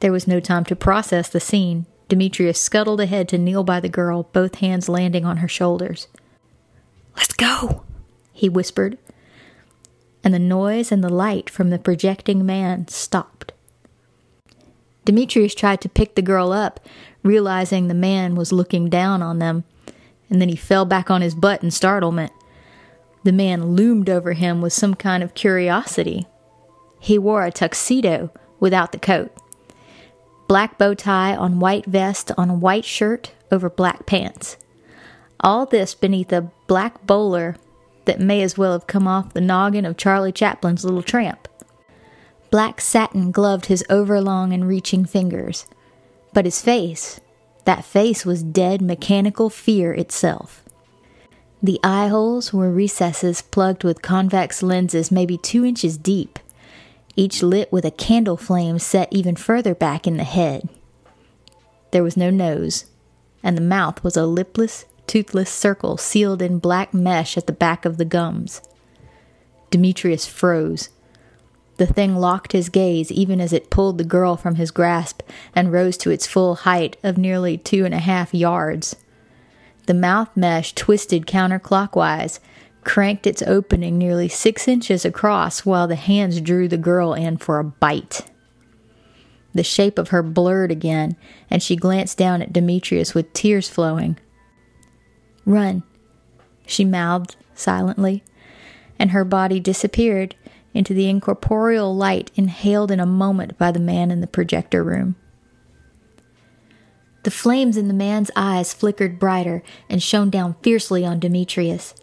There 0.00 0.12
was 0.12 0.28
no 0.28 0.40
time 0.40 0.64
to 0.66 0.76
process 0.76 1.28
the 1.28 1.40
scene. 1.40 1.86
Demetrius 2.08 2.60
scuttled 2.60 3.00
ahead 3.00 3.28
to 3.28 3.38
kneel 3.38 3.64
by 3.64 3.80
the 3.80 3.88
girl, 3.88 4.24
both 4.32 4.56
hands 4.56 4.88
landing 4.88 5.24
on 5.24 5.38
her 5.38 5.48
shoulders. 5.48 6.06
Let's 7.16 7.34
go, 7.34 7.82
he 8.32 8.48
whispered, 8.48 8.96
and 10.22 10.32
the 10.32 10.38
noise 10.38 10.92
and 10.92 11.02
the 11.02 11.08
light 11.08 11.50
from 11.50 11.70
the 11.70 11.78
projecting 11.78 12.46
man 12.46 12.88
stopped. 12.88 13.52
Demetrius 15.04 15.54
tried 15.54 15.80
to 15.80 15.88
pick 15.88 16.14
the 16.14 16.22
girl 16.22 16.52
up, 16.52 16.80
realizing 17.22 17.88
the 17.88 17.94
man 17.94 18.34
was 18.34 18.52
looking 18.52 18.88
down 18.88 19.22
on 19.22 19.38
them, 19.38 19.64
and 20.30 20.40
then 20.40 20.48
he 20.48 20.56
fell 20.56 20.84
back 20.84 21.10
on 21.10 21.22
his 21.22 21.34
butt 21.34 21.62
in 21.62 21.70
startlement. 21.70 22.32
The 23.24 23.32
man 23.32 23.74
loomed 23.74 24.08
over 24.08 24.32
him 24.32 24.60
with 24.60 24.72
some 24.72 24.94
kind 24.94 25.22
of 25.22 25.34
curiosity. 25.34 26.26
He 27.00 27.18
wore 27.18 27.44
a 27.44 27.50
tuxedo 27.50 28.30
without 28.60 28.92
the 28.92 28.98
coat 28.98 29.32
black 30.48 30.78
bow 30.78 30.94
tie 30.94 31.36
on 31.36 31.60
white 31.60 31.84
vest 31.84 32.32
on 32.36 32.50
a 32.50 32.54
white 32.54 32.84
shirt 32.84 33.32
over 33.52 33.68
black 33.68 34.06
pants. 34.06 34.56
All 35.40 35.66
this 35.66 35.94
beneath 35.94 36.32
a 36.32 36.50
black 36.66 37.06
bowler 37.06 37.56
that 38.06 38.18
may 38.18 38.42
as 38.42 38.56
well 38.56 38.72
have 38.72 38.86
come 38.86 39.06
off 39.06 39.34
the 39.34 39.42
noggin 39.42 39.84
of 39.84 39.98
Charlie 39.98 40.32
Chaplin's 40.32 40.84
little 40.84 41.02
tramp. 41.02 41.46
Black 42.50 42.80
satin 42.80 43.30
gloved 43.30 43.66
his 43.66 43.84
overlong 43.90 44.54
and 44.54 44.66
reaching 44.66 45.04
fingers. 45.04 45.66
But 46.32 46.46
his 46.46 46.62
face, 46.62 47.20
that 47.66 47.84
face 47.84 48.24
was 48.24 48.42
dead 48.42 48.80
mechanical 48.80 49.50
fear 49.50 49.92
itself. 49.92 50.64
The 51.62 51.80
eye 51.82 52.08
holes 52.08 52.52
were 52.52 52.70
recesses 52.70 53.42
plugged 53.42 53.82
with 53.84 54.02
convex 54.02 54.62
lenses 54.62 55.10
maybe 55.10 55.36
two 55.36 55.64
inches 55.64 55.98
deep 55.98 56.38
each 57.18 57.42
lit 57.42 57.70
with 57.72 57.84
a 57.84 57.90
candle 57.90 58.36
flame 58.36 58.78
set 58.78 59.08
even 59.10 59.34
further 59.34 59.74
back 59.74 60.06
in 60.06 60.18
the 60.18 60.24
head. 60.24 60.68
There 61.90 62.04
was 62.04 62.16
no 62.16 62.30
nose, 62.30 62.84
and 63.42 63.56
the 63.56 63.62
mouth 63.62 64.04
was 64.04 64.16
a 64.16 64.24
lipless, 64.24 64.84
toothless 65.08 65.50
circle 65.50 65.96
sealed 65.96 66.40
in 66.40 66.60
black 66.60 66.94
mesh 66.94 67.36
at 67.36 67.48
the 67.48 67.52
back 67.52 67.84
of 67.84 67.96
the 67.96 68.04
gums. 68.04 68.62
Demetrius 69.72 70.26
froze. 70.26 70.90
The 71.78 71.86
thing 71.86 72.14
locked 72.14 72.52
his 72.52 72.68
gaze 72.68 73.10
even 73.10 73.40
as 73.40 73.52
it 73.52 73.68
pulled 73.68 73.98
the 73.98 74.04
girl 74.04 74.36
from 74.36 74.54
his 74.54 74.70
grasp 74.70 75.22
and 75.56 75.72
rose 75.72 75.96
to 75.98 76.12
its 76.12 76.26
full 76.26 76.54
height 76.54 76.96
of 77.02 77.18
nearly 77.18 77.58
two 77.58 77.84
and 77.84 77.94
a 77.94 77.98
half 77.98 78.32
yards. 78.32 78.94
The 79.88 79.94
mouth 79.94 80.28
mesh 80.36 80.74
twisted 80.74 81.26
counterclockwise, 81.26 82.40
cranked 82.84 83.26
its 83.26 83.40
opening 83.40 83.96
nearly 83.96 84.28
six 84.28 84.68
inches 84.68 85.06
across 85.06 85.64
while 85.64 85.88
the 85.88 85.94
hands 85.96 86.42
drew 86.42 86.68
the 86.68 86.76
girl 86.76 87.14
in 87.14 87.38
for 87.38 87.58
a 87.58 87.64
bite. 87.64 88.30
The 89.54 89.64
shape 89.64 89.96
of 89.98 90.08
her 90.10 90.22
blurred 90.22 90.70
again, 90.70 91.16
and 91.48 91.62
she 91.62 91.74
glanced 91.74 92.18
down 92.18 92.42
at 92.42 92.52
Demetrius 92.52 93.14
with 93.14 93.32
tears 93.32 93.70
flowing. 93.70 94.18
Run, 95.46 95.84
she 96.66 96.84
mouthed 96.84 97.36
silently, 97.54 98.22
and 98.98 99.12
her 99.12 99.24
body 99.24 99.58
disappeared 99.58 100.34
into 100.74 100.92
the 100.92 101.08
incorporeal 101.08 101.96
light 101.96 102.30
inhaled 102.34 102.90
in 102.90 103.00
a 103.00 103.06
moment 103.06 103.56
by 103.56 103.72
the 103.72 103.80
man 103.80 104.10
in 104.10 104.20
the 104.20 104.26
projector 104.26 104.84
room. 104.84 105.16
The 107.28 107.34
flames 107.34 107.76
in 107.76 107.88
the 107.88 107.92
man's 107.92 108.30
eyes 108.36 108.72
flickered 108.72 109.18
brighter 109.18 109.62
and 109.90 110.02
shone 110.02 110.30
down 110.30 110.56
fiercely 110.62 111.04
on 111.04 111.20
Demetrius. 111.20 111.94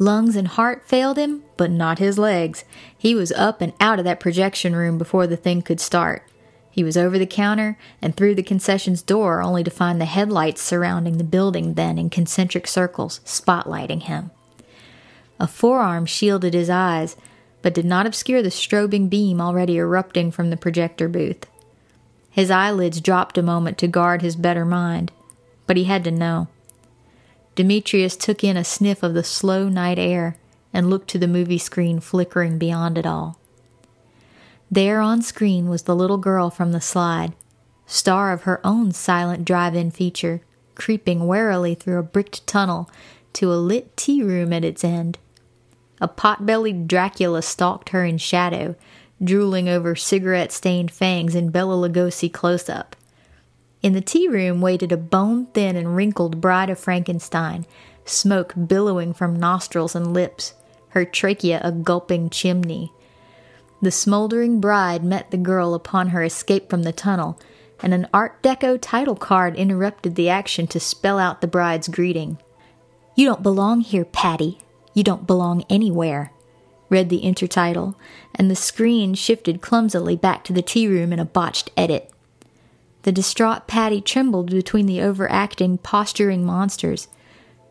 Lungs 0.00 0.34
and 0.34 0.48
heart 0.48 0.82
failed 0.88 1.16
him, 1.16 1.44
but 1.56 1.70
not 1.70 2.00
his 2.00 2.18
legs. 2.18 2.64
He 2.98 3.14
was 3.14 3.30
up 3.30 3.60
and 3.60 3.74
out 3.78 4.00
of 4.00 4.04
that 4.06 4.18
projection 4.18 4.74
room 4.74 4.98
before 4.98 5.28
the 5.28 5.36
thing 5.36 5.62
could 5.62 5.78
start. 5.78 6.28
He 6.68 6.82
was 6.82 6.96
over 6.96 7.16
the 7.16 7.26
counter 7.26 7.78
and 8.02 8.16
through 8.16 8.34
the 8.34 8.42
concessions 8.42 9.02
door 9.02 9.40
only 9.40 9.62
to 9.62 9.70
find 9.70 10.00
the 10.00 10.04
headlights 10.04 10.62
surrounding 10.62 11.18
the 11.18 11.22
building 11.22 11.74
then 11.74 11.96
in 11.96 12.10
concentric 12.10 12.66
circles, 12.66 13.20
spotlighting 13.24 14.02
him. 14.02 14.32
A 15.38 15.46
forearm 15.46 16.06
shielded 16.06 16.54
his 16.54 16.70
eyes, 16.70 17.14
but 17.62 17.72
did 17.72 17.84
not 17.84 18.04
obscure 18.04 18.42
the 18.42 18.48
strobing 18.48 19.08
beam 19.08 19.40
already 19.40 19.78
erupting 19.78 20.32
from 20.32 20.50
the 20.50 20.56
projector 20.56 21.06
booth. 21.08 21.46
His 22.36 22.50
eyelids 22.50 23.00
dropped 23.00 23.38
a 23.38 23.42
moment 23.42 23.78
to 23.78 23.88
guard 23.88 24.20
his 24.20 24.36
better 24.36 24.66
mind, 24.66 25.10
but 25.66 25.78
he 25.78 25.84
had 25.84 26.04
to 26.04 26.10
know. 26.10 26.48
Demetrius 27.54 28.14
took 28.14 28.44
in 28.44 28.58
a 28.58 28.62
sniff 28.62 29.02
of 29.02 29.14
the 29.14 29.24
slow 29.24 29.70
night 29.70 29.98
air 29.98 30.36
and 30.70 30.90
looked 30.90 31.08
to 31.08 31.18
the 31.18 31.26
movie 31.26 31.56
screen 31.56 31.98
flickering 31.98 32.58
beyond 32.58 32.98
it 32.98 33.06
all. 33.06 33.38
There 34.70 35.00
on 35.00 35.22
screen 35.22 35.70
was 35.70 35.84
the 35.84 35.96
little 35.96 36.18
girl 36.18 36.50
from 36.50 36.72
the 36.72 36.80
slide, 36.82 37.32
star 37.86 38.34
of 38.34 38.42
her 38.42 38.60
own 38.62 38.92
silent 38.92 39.46
drive 39.46 39.74
in 39.74 39.90
feature, 39.90 40.42
creeping 40.74 41.26
warily 41.26 41.74
through 41.74 41.98
a 41.98 42.02
bricked 42.02 42.46
tunnel 42.46 42.90
to 43.32 43.50
a 43.50 43.56
lit 43.56 43.96
tea 43.96 44.22
room 44.22 44.52
at 44.52 44.62
its 44.62 44.84
end. 44.84 45.16
A 46.02 46.08
pot 46.08 46.44
bellied 46.44 46.86
Dracula 46.86 47.40
stalked 47.40 47.88
her 47.88 48.04
in 48.04 48.18
shadow, 48.18 48.76
drooling 49.22 49.68
over 49.68 49.94
cigarette 49.96 50.52
stained 50.52 50.90
fangs 50.90 51.34
in 51.34 51.50
Bela 51.50 51.74
Lugosi 51.74 52.32
close 52.32 52.68
up. 52.68 52.96
In 53.82 53.92
the 53.92 54.00
tea 54.00 54.28
room 54.28 54.60
waited 54.60 54.92
a 54.92 54.96
bone 54.96 55.46
thin 55.46 55.76
and 55.76 55.96
wrinkled 55.96 56.40
bride 56.40 56.70
of 56.70 56.78
Frankenstein, 56.78 57.66
smoke 58.04 58.54
billowing 58.66 59.14
from 59.14 59.38
nostrils 59.38 59.94
and 59.94 60.12
lips, 60.12 60.54
her 60.88 61.04
trachea 61.04 61.60
a 61.62 61.72
gulping 61.72 62.30
chimney. 62.30 62.92
The 63.82 63.90
smoldering 63.90 64.60
bride 64.60 65.04
met 65.04 65.30
the 65.30 65.36
girl 65.36 65.74
upon 65.74 66.08
her 66.08 66.22
escape 66.22 66.70
from 66.70 66.82
the 66.82 66.92
tunnel, 66.92 67.38
and 67.80 67.92
an 67.92 68.08
Art 68.12 68.42
Deco 68.42 68.78
title 68.80 69.16
card 69.16 69.54
interrupted 69.56 70.14
the 70.14 70.30
action 70.30 70.66
to 70.68 70.80
spell 70.80 71.18
out 71.18 71.40
the 71.40 71.46
bride's 71.46 71.88
greeting. 71.88 72.38
You 73.14 73.26
don't 73.26 73.42
belong 73.42 73.82
here, 73.82 74.04
Patty. 74.04 74.58
You 74.94 75.04
don't 75.04 75.26
belong 75.26 75.64
anywhere, 75.68 76.32
read 76.88 77.08
the 77.08 77.22
intertitle, 77.22 77.94
and 78.34 78.50
the 78.50 78.56
screen 78.56 79.14
shifted 79.14 79.60
clumsily 79.60 80.16
back 80.16 80.44
to 80.44 80.52
the 80.52 80.62
tea 80.62 80.88
room 80.88 81.12
in 81.12 81.18
a 81.18 81.24
botched 81.24 81.70
edit. 81.76 82.10
The 83.02 83.12
distraught 83.12 83.66
Patty 83.66 84.00
trembled 84.00 84.50
between 84.50 84.86
the 84.86 85.00
overacting, 85.00 85.78
posturing 85.78 86.44
monsters. 86.44 87.08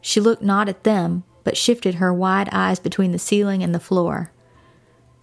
She 0.02 0.22
looked 0.22 0.42
not 0.42 0.70
at 0.70 0.84
them, 0.84 1.24
but 1.44 1.58
shifted 1.58 1.96
her 1.96 2.14
wide 2.14 2.50
eyes 2.52 2.80
between 2.80 3.12
the 3.12 3.20
ceiling 3.20 3.62
and 3.62 3.76
the 3.76 3.80
floor. 3.80 4.32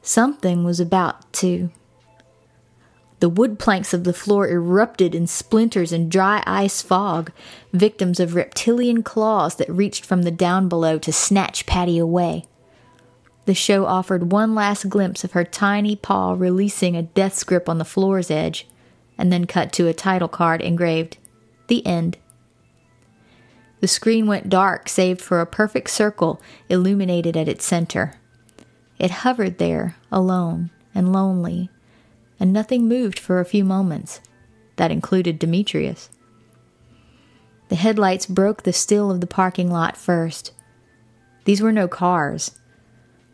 Something 0.02 0.64
was 0.64 0.80
about 0.80 1.32
to. 1.34 1.70
The 3.20 3.28
wood 3.28 3.58
planks 3.60 3.94
of 3.94 4.02
the 4.02 4.12
floor 4.12 4.48
erupted 4.48 5.14
in 5.14 5.28
splinters 5.28 5.92
and 5.92 6.10
dry 6.10 6.42
ice 6.44 6.82
fog, 6.82 7.30
victims 7.72 8.18
of 8.18 8.34
reptilian 8.34 9.04
claws 9.04 9.54
that 9.54 9.70
reached 9.70 10.04
from 10.04 10.24
the 10.24 10.32
down 10.32 10.68
below 10.68 10.98
to 10.98 11.12
snatch 11.12 11.64
Patty 11.64 11.98
away. 11.98 12.44
The 13.44 13.54
show 13.54 13.86
offered 13.86 14.30
one 14.30 14.54
last 14.54 14.88
glimpse 14.88 15.24
of 15.24 15.32
her 15.32 15.44
tiny 15.44 15.96
paw 15.96 16.34
releasing 16.38 16.96
a 16.96 17.02
death's 17.02 17.42
grip 17.42 17.68
on 17.68 17.78
the 17.78 17.84
floor's 17.84 18.30
edge, 18.30 18.68
and 19.18 19.32
then 19.32 19.46
cut 19.46 19.72
to 19.72 19.88
a 19.88 19.94
title 19.94 20.28
card 20.28 20.60
engraved, 20.60 21.18
The 21.66 21.84
End. 21.86 22.18
The 23.80 23.88
screen 23.88 24.28
went 24.28 24.48
dark, 24.48 24.88
save 24.88 25.20
for 25.20 25.40
a 25.40 25.46
perfect 25.46 25.90
circle 25.90 26.40
illuminated 26.68 27.36
at 27.36 27.48
its 27.48 27.64
center. 27.64 28.14
It 28.98 29.10
hovered 29.10 29.58
there, 29.58 29.96
alone 30.12 30.70
and 30.94 31.12
lonely, 31.12 31.68
and 32.38 32.52
nothing 32.52 32.86
moved 32.86 33.18
for 33.18 33.40
a 33.40 33.44
few 33.44 33.64
moments. 33.64 34.20
That 34.76 34.92
included 34.92 35.40
Demetrius. 35.40 36.10
The 37.68 37.76
headlights 37.76 38.26
broke 38.26 38.62
the 38.62 38.72
still 38.72 39.10
of 39.10 39.20
the 39.20 39.26
parking 39.26 39.70
lot 39.70 39.96
first. 39.96 40.52
These 41.44 41.60
were 41.60 41.72
no 41.72 41.88
cars. 41.88 42.52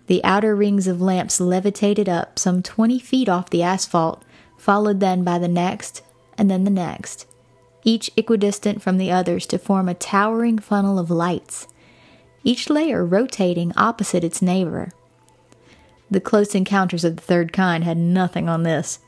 The 0.09 0.23
outer 0.25 0.57
rings 0.57 0.87
of 0.87 1.01
lamps 1.01 1.41
levitated 1.41 2.09
up 2.09 2.39
some 2.39 2.63
twenty 2.63 2.99
feet 2.99 3.29
off 3.29 3.49
the 3.51 3.63
asphalt, 3.63 4.23
followed 4.57 5.01
then 5.01 5.23
by 5.23 5.39
the 5.39 5.49
next, 5.49 6.03
and 6.37 6.51
then 6.51 6.65
the 6.65 6.71
next 6.71 7.27
each 7.89 8.11
equidistant 8.17 8.83
from 8.83 8.99
the 8.99 9.11
others 9.11 9.47
to 9.47 9.59
form 9.59 9.89
a 9.89 9.95
towering 9.95 10.59
funnel 10.59 10.99
of 10.99 11.11
lights, 11.11 11.67
each 12.45 12.69
layer 12.69 13.05
rotating 13.05 13.73
opposite 13.77 14.23
its 14.23 14.43
neighbor. 14.43 14.91
The 16.11 16.21
close 16.21 16.55
encounters 16.55 17.05
of 17.05 17.17
the 17.17 17.23
third 17.23 17.53
kind 17.53 17.85
had 17.85 17.97
nothing 17.97 18.49
on 18.49 18.63
this. 18.63 18.99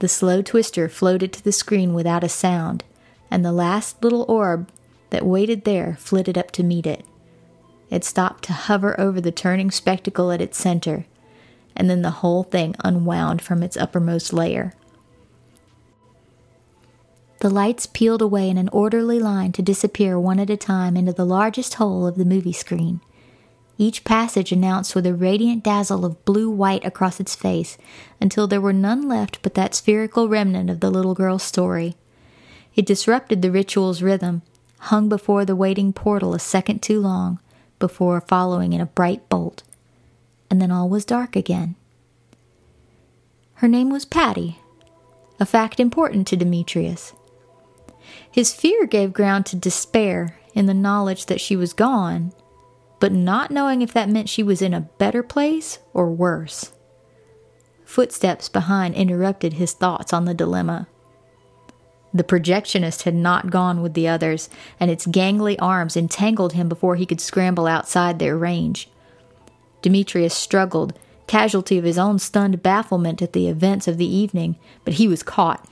The 0.00 0.08
slow 0.08 0.42
twister 0.42 0.88
floated 0.88 1.32
to 1.34 1.42
the 1.42 1.52
screen 1.52 1.94
without 1.94 2.24
a 2.24 2.28
sound, 2.28 2.84
and 3.30 3.44
the 3.44 3.52
last 3.52 4.02
little 4.02 4.24
orb 4.28 4.70
that 5.10 5.26
waited 5.26 5.64
there 5.64 5.96
flitted 5.98 6.36
up 6.36 6.50
to 6.52 6.62
meet 6.62 6.86
it. 6.86 7.04
It 7.90 8.04
stopped 8.04 8.44
to 8.44 8.52
hover 8.52 8.98
over 9.00 9.20
the 9.20 9.32
turning 9.32 9.70
spectacle 9.70 10.30
at 10.30 10.40
its 10.40 10.58
center, 10.58 11.06
and 11.74 11.88
then 11.88 12.02
the 12.02 12.10
whole 12.10 12.42
thing 12.42 12.74
unwound 12.84 13.40
from 13.40 13.62
its 13.62 13.76
uppermost 13.76 14.32
layer. 14.32 14.74
The 17.40 17.50
lights 17.50 17.86
peeled 17.86 18.20
away 18.20 18.50
in 18.50 18.58
an 18.58 18.68
orderly 18.70 19.20
line 19.20 19.52
to 19.52 19.62
disappear 19.62 20.18
one 20.18 20.40
at 20.40 20.50
a 20.50 20.56
time 20.56 20.96
into 20.96 21.12
the 21.12 21.24
largest 21.24 21.74
hole 21.74 22.06
of 22.06 22.16
the 22.16 22.24
movie 22.24 22.52
screen. 22.52 23.00
Each 23.80 24.02
passage 24.02 24.50
announced 24.50 24.96
with 24.96 25.06
a 25.06 25.14
radiant 25.14 25.62
dazzle 25.62 26.04
of 26.04 26.24
blue 26.24 26.50
white 26.50 26.84
across 26.84 27.20
its 27.20 27.36
face 27.36 27.78
until 28.20 28.48
there 28.48 28.60
were 28.60 28.72
none 28.72 29.08
left 29.08 29.38
but 29.40 29.54
that 29.54 29.72
spherical 29.72 30.28
remnant 30.28 30.68
of 30.68 30.80
the 30.80 30.90
little 30.90 31.14
girl's 31.14 31.44
story. 31.44 31.94
It 32.74 32.86
disrupted 32.86 33.40
the 33.40 33.52
ritual's 33.52 34.02
rhythm, 34.02 34.42
hung 34.78 35.08
before 35.08 35.44
the 35.44 35.54
waiting 35.54 35.92
portal 35.92 36.34
a 36.34 36.40
second 36.40 36.82
too 36.82 37.00
long, 37.00 37.38
before 37.78 38.20
following 38.20 38.72
in 38.72 38.80
a 38.80 38.86
bright 38.86 39.28
bolt. 39.28 39.62
And 40.50 40.60
then 40.60 40.70
all 40.70 40.88
was 40.88 41.04
dark 41.04 41.36
again. 41.36 41.76
Her 43.54 43.68
name 43.68 43.90
was 43.90 44.04
Patty, 44.04 44.60
a 45.40 45.46
fact 45.46 45.80
important 45.80 46.26
to 46.28 46.36
Demetrius. 46.36 47.12
His 48.30 48.54
fear 48.54 48.86
gave 48.86 49.12
ground 49.12 49.46
to 49.46 49.56
despair 49.56 50.38
in 50.54 50.66
the 50.66 50.74
knowledge 50.74 51.26
that 51.26 51.40
she 51.40 51.56
was 51.56 51.72
gone, 51.72 52.32
but 53.00 53.12
not 53.12 53.50
knowing 53.50 53.82
if 53.82 53.92
that 53.92 54.08
meant 54.08 54.28
she 54.28 54.42
was 54.42 54.62
in 54.62 54.74
a 54.74 54.88
better 54.98 55.22
place 55.22 55.78
or 55.92 56.10
worse. 56.10 56.72
Footsteps 57.84 58.48
behind 58.48 58.94
interrupted 58.94 59.54
his 59.54 59.72
thoughts 59.72 60.12
on 60.12 60.24
the 60.24 60.34
dilemma. 60.34 60.88
The 62.12 62.24
projectionist 62.24 63.02
had 63.02 63.14
not 63.14 63.50
gone 63.50 63.82
with 63.82 63.94
the 63.94 64.08
others, 64.08 64.48
and 64.80 64.90
its 64.90 65.06
gangly 65.06 65.56
arms 65.58 65.96
entangled 65.96 66.54
him 66.54 66.68
before 66.68 66.96
he 66.96 67.06
could 67.06 67.20
scramble 67.20 67.66
outside 67.66 68.18
their 68.18 68.36
range. 68.36 68.88
Demetrius 69.82 70.34
struggled, 70.34 70.98
casualty 71.26 71.78
of 71.78 71.84
his 71.84 71.98
own 71.98 72.18
stunned 72.18 72.62
bafflement 72.62 73.20
at 73.20 73.34
the 73.34 73.48
events 73.48 73.86
of 73.86 73.98
the 73.98 74.16
evening, 74.16 74.56
but 74.84 74.94
he 74.94 75.06
was 75.06 75.22
caught. 75.22 75.68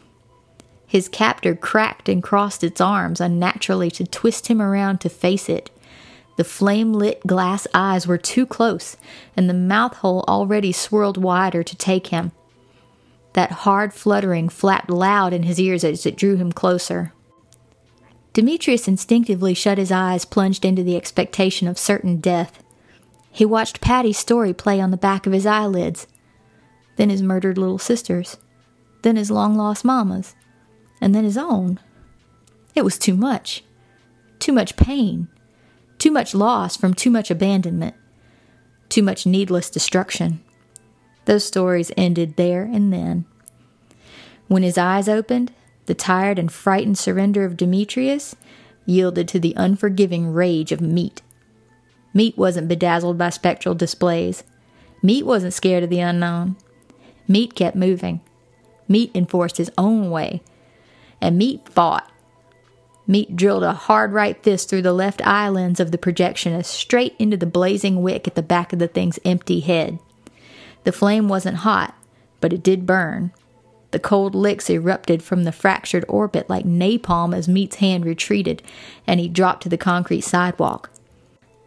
His 0.86 1.08
captor 1.08 1.54
cracked 1.54 2.08
and 2.08 2.22
crossed 2.22 2.62
its 2.62 2.80
arms 2.80 3.20
unnaturally 3.20 3.90
to 3.92 4.06
twist 4.06 4.46
him 4.46 4.62
around 4.62 5.00
to 5.00 5.08
face 5.08 5.48
it. 5.48 5.70
The 6.36 6.44
flame 6.44 6.92
lit 6.92 7.26
glass 7.26 7.66
eyes 7.74 8.06
were 8.06 8.18
too 8.18 8.46
close, 8.46 8.96
and 9.36 9.48
the 9.48 9.54
mouth 9.54 9.94
hole 9.96 10.24
already 10.28 10.70
swirled 10.70 11.16
wider 11.16 11.62
to 11.62 11.76
take 11.76 12.08
him. 12.08 12.32
That 13.36 13.52
hard 13.52 13.92
fluttering 13.92 14.48
flapped 14.48 14.88
loud 14.88 15.34
in 15.34 15.42
his 15.42 15.60
ears 15.60 15.84
as 15.84 16.06
it 16.06 16.16
drew 16.16 16.36
him 16.36 16.52
closer. 16.52 17.12
Demetrius 18.32 18.88
instinctively 18.88 19.52
shut 19.52 19.76
his 19.76 19.92
eyes, 19.92 20.24
plunged 20.24 20.64
into 20.64 20.82
the 20.82 20.96
expectation 20.96 21.68
of 21.68 21.78
certain 21.78 22.16
death. 22.16 22.62
He 23.30 23.44
watched 23.44 23.82
Patty's 23.82 24.16
story 24.16 24.54
play 24.54 24.80
on 24.80 24.90
the 24.90 24.96
back 24.96 25.26
of 25.26 25.34
his 25.34 25.44
eyelids, 25.44 26.06
then 26.96 27.10
his 27.10 27.20
murdered 27.20 27.58
little 27.58 27.76
sister's, 27.76 28.38
then 29.02 29.16
his 29.16 29.30
long 29.30 29.54
lost 29.54 29.84
mamma's, 29.84 30.34
and 30.98 31.14
then 31.14 31.24
his 31.24 31.36
own. 31.36 31.78
It 32.74 32.84
was 32.84 32.96
too 32.96 33.14
much. 33.14 33.62
Too 34.38 34.54
much 34.54 34.76
pain. 34.76 35.28
Too 35.98 36.10
much 36.10 36.34
loss 36.34 36.74
from 36.74 36.94
too 36.94 37.10
much 37.10 37.30
abandonment. 37.30 37.96
Too 38.88 39.02
much 39.02 39.26
needless 39.26 39.68
destruction. 39.68 40.40
Those 41.26 41.44
stories 41.44 41.92
ended 41.96 42.36
there 42.36 42.62
and 42.62 42.92
then. 42.92 43.26
When 44.48 44.62
his 44.62 44.78
eyes 44.78 45.08
opened, 45.08 45.52
the 45.86 45.94
tired 45.94 46.38
and 46.38 46.50
frightened 46.50 46.98
surrender 46.98 47.44
of 47.44 47.56
Demetrius 47.56 48.34
yielded 48.86 49.28
to 49.28 49.40
the 49.40 49.54
unforgiving 49.56 50.32
rage 50.32 50.72
of 50.72 50.80
meat. 50.80 51.22
Meat 52.14 52.38
wasn't 52.38 52.68
bedazzled 52.68 53.18
by 53.18 53.30
spectral 53.30 53.74
displays. 53.74 54.44
Meat 55.02 55.26
wasn't 55.26 55.52
scared 55.52 55.84
of 55.84 55.90
the 55.90 56.00
unknown. 56.00 56.56
Meat 57.28 57.54
kept 57.54 57.76
moving. 57.76 58.20
Meat 58.88 59.10
enforced 59.14 59.58
his 59.58 59.70
own 59.76 60.10
way. 60.10 60.42
And 61.20 61.36
Meat 61.36 61.68
fought. 61.68 62.10
Meat 63.08 63.36
drilled 63.36 63.64
a 63.64 63.72
hard 63.72 64.12
right 64.12 64.40
fist 64.42 64.68
through 64.68 64.82
the 64.82 64.92
left 64.92 65.24
eye 65.26 65.48
lens 65.48 65.78
of 65.78 65.90
the 65.90 65.98
projectionist, 65.98 66.66
straight 66.66 67.14
into 67.18 67.36
the 67.36 67.46
blazing 67.46 68.02
wick 68.02 68.26
at 68.26 68.34
the 68.34 68.42
back 68.42 68.72
of 68.72 68.78
the 68.78 68.88
thing's 68.88 69.18
empty 69.24 69.60
head. 69.60 69.98
The 70.86 70.92
flame 70.92 71.26
wasn't 71.26 71.56
hot, 71.58 71.96
but 72.40 72.52
it 72.52 72.62
did 72.62 72.86
burn. 72.86 73.32
The 73.90 73.98
cold 73.98 74.36
licks 74.36 74.70
erupted 74.70 75.20
from 75.20 75.42
the 75.42 75.50
fractured 75.50 76.04
orbit 76.08 76.48
like 76.48 76.64
napalm 76.64 77.34
as 77.36 77.48
Meat's 77.48 77.76
hand 77.76 78.04
retreated, 78.04 78.62
and 79.04 79.18
he 79.18 79.26
dropped 79.26 79.64
to 79.64 79.68
the 79.68 79.76
concrete 79.76 80.20
sidewalk. 80.20 80.90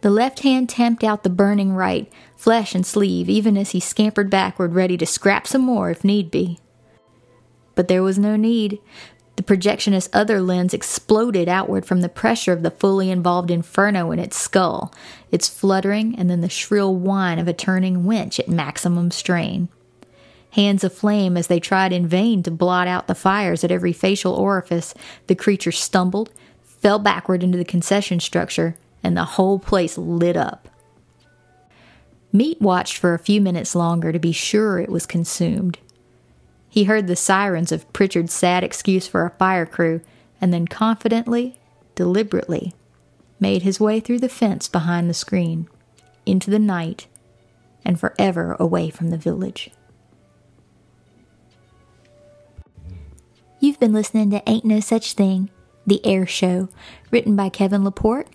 The 0.00 0.08
left 0.08 0.40
hand 0.40 0.70
tamped 0.70 1.04
out 1.04 1.22
the 1.22 1.28
burning 1.28 1.74
right, 1.74 2.10
flesh 2.34 2.74
and 2.74 2.86
sleeve, 2.86 3.28
even 3.28 3.58
as 3.58 3.72
he 3.72 3.78
scampered 3.78 4.30
backward, 4.30 4.72
ready 4.72 4.96
to 4.96 5.04
scrap 5.04 5.46
some 5.46 5.60
more 5.60 5.90
if 5.90 6.02
need 6.02 6.30
be. 6.30 6.58
But 7.74 7.88
there 7.88 8.02
was 8.02 8.18
no 8.18 8.36
need. 8.36 8.78
The 9.40 9.44
projectionist's 9.44 10.10
other 10.12 10.42
lens 10.42 10.74
exploded 10.74 11.48
outward 11.48 11.86
from 11.86 12.02
the 12.02 12.10
pressure 12.10 12.52
of 12.52 12.62
the 12.62 12.70
fully 12.70 13.10
involved 13.10 13.50
inferno 13.50 14.10
in 14.10 14.18
its 14.18 14.38
skull, 14.38 14.92
its 15.30 15.48
fluttering, 15.48 16.14
and 16.18 16.28
then 16.28 16.42
the 16.42 16.50
shrill 16.50 16.94
whine 16.94 17.38
of 17.38 17.48
a 17.48 17.54
turning 17.54 18.04
winch 18.04 18.38
at 18.38 18.50
maximum 18.50 19.10
strain. 19.10 19.70
Hands 20.50 20.84
aflame 20.84 21.38
as 21.38 21.46
they 21.46 21.58
tried 21.58 21.90
in 21.90 22.06
vain 22.06 22.42
to 22.42 22.50
blot 22.50 22.86
out 22.86 23.06
the 23.06 23.14
fires 23.14 23.64
at 23.64 23.70
every 23.70 23.94
facial 23.94 24.34
orifice, 24.34 24.92
the 25.26 25.34
creature 25.34 25.72
stumbled, 25.72 26.28
fell 26.62 26.98
backward 26.98 27.42
into 27.42 27.56
the 27.56 27.64
concession 27.64 28.20
structure, 28.20 28.76
and 29.02 29.16
the 29.16 29.24
whole 29.24 29.58
place 29.58 29.96
lit 29.96 30.36
up. 30.36 30.68
Meat 32.30 32.60
watched 32.60 32.98
for 32.98 33.14
a 33.14 33.18
few 33.18 33.40
minutes 33.40 33.74
longer 33.74 34.12
to 34.12 34.18
be 34.18 34.32
sure 34.32 34.78
it 34.78 34.90
was 34.90 35.06
consumed. 35.06 35.78
He 36.70 36.84
heard 36.84 37.08
the 37.08 37.16
sirens 37.16 37.72
of 37.72 37.92
Prichard's 37.92 38.32
sad 38.32 38.62
excuse 38.62 39.08
for 39.08 39.26
a 39.26 39.30
fire 39.30 39.66
crew, 39.66 40.00
and 40.40 40.54
then 40.54 40.68
confidently, 40.68 41.58
deliberately, 41.96 42.72
made 43.40 43.62
his 43.62 43.80
way 43.80 43.98
through 43.98 44.20
the 44.20 44.28
fence 44.28 44.68
behind 44.68 45.10
the 45.10 45.14
screen, 45.14 45.68
into 46.24 46.48
the 46.48 46.60
night, 46.60 47.08
and 47.84 47.98
forever 47.98 48.56
away 48.60 48.88
from 48.88 49.10
the 49.10 49.18
village. 49.18 49.70
You've 53.58 53.80
been 53.80 53.92
listening 53.92 54.30
to 54.30 54.48
Ain't 54.48 54.64
No 54.64 54.78
Such 54.78 55.14
Thing, 55.14 55.50
the 55.84 56.04
Air 56.06 56.24
Show, 56.24 56.68
written 57.10 57.34
by 57.34 57.48
Kevin 57.48 57.82
Laporte, 57.82 58.28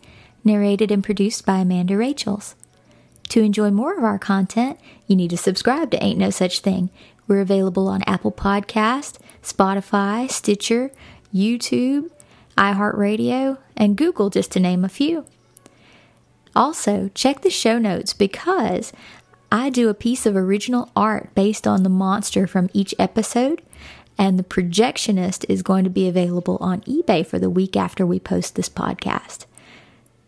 narrated 0.44 0.92
and 0.92 1.04
produced 1.04 1.46
by 1.46 1.60
Amanda 1.60 1.96
Rachels. 1.96 2.56
To 3.30 3.42
enjoy 3.42 3.72
more 3.72 3.98
of 3.98 4.04
our 4.04 4.20
content, 4.20 4.78
you 5.08 5.16
need 5.16 5.32
to 5.32 5.38
subscribe 5.38 5.90
to 5.92 6.04
Ain't 6.04 6.20
No 6.20 6.30
Such 6.30 6.60
Thing, 6.60 6.90
we're 7.28 7.42
available 7.42 7.88
on 7.88 8.04
Apple 8.04 8.32
Podcast, 8.32 9.18
Spotify, 9.42 10.30
Stitcher, 10.30 10.92
YouTube, 11.34 12.10
iHeartRadio, 12.58 13.58
and 13.76 13.98
Google, 13.98 14.30
just 14.30 14.52
to 14.54 14.60
name 14.60 14.86
a 14.86 14.90
few. 14.90 15.26
Also, 16.56 17.10
check 17.14 17.42
the 17.42 17.50
show 17.50 17.78
notes 17.78 18.14
because 18.14 18.94
I 19.52 19.70
do 19.70 19.90
a 19.90 19.94
piece 19.94 20.26
of 20.26 20.36
original 20.36 20.90
art 20.96 21.34
based 21.36 21.68
on 21.68 21.84
the 21.84 21.90
monster 21.90 22.48
from 22.48 22.70
each 22.74 22.96
episode, 22.98 23.62
and 24.18 24.40
the 24.40 24.44
projectionist 24.44 25.46
is 25.50 25.62
going 25.62 25.84
to 25.84 25.90
be 25.90 26.08
available 26.08 26.58
on 26.62 26.82
eBay 26.82 27.26
for 27.26 27.40
the 27.40 27.50
week 27.50 27.76
after 27.76 28.06
we 28.06 28.20
post 28.20 28.56
this 28.56 28.70
podcast. 28.70 29.46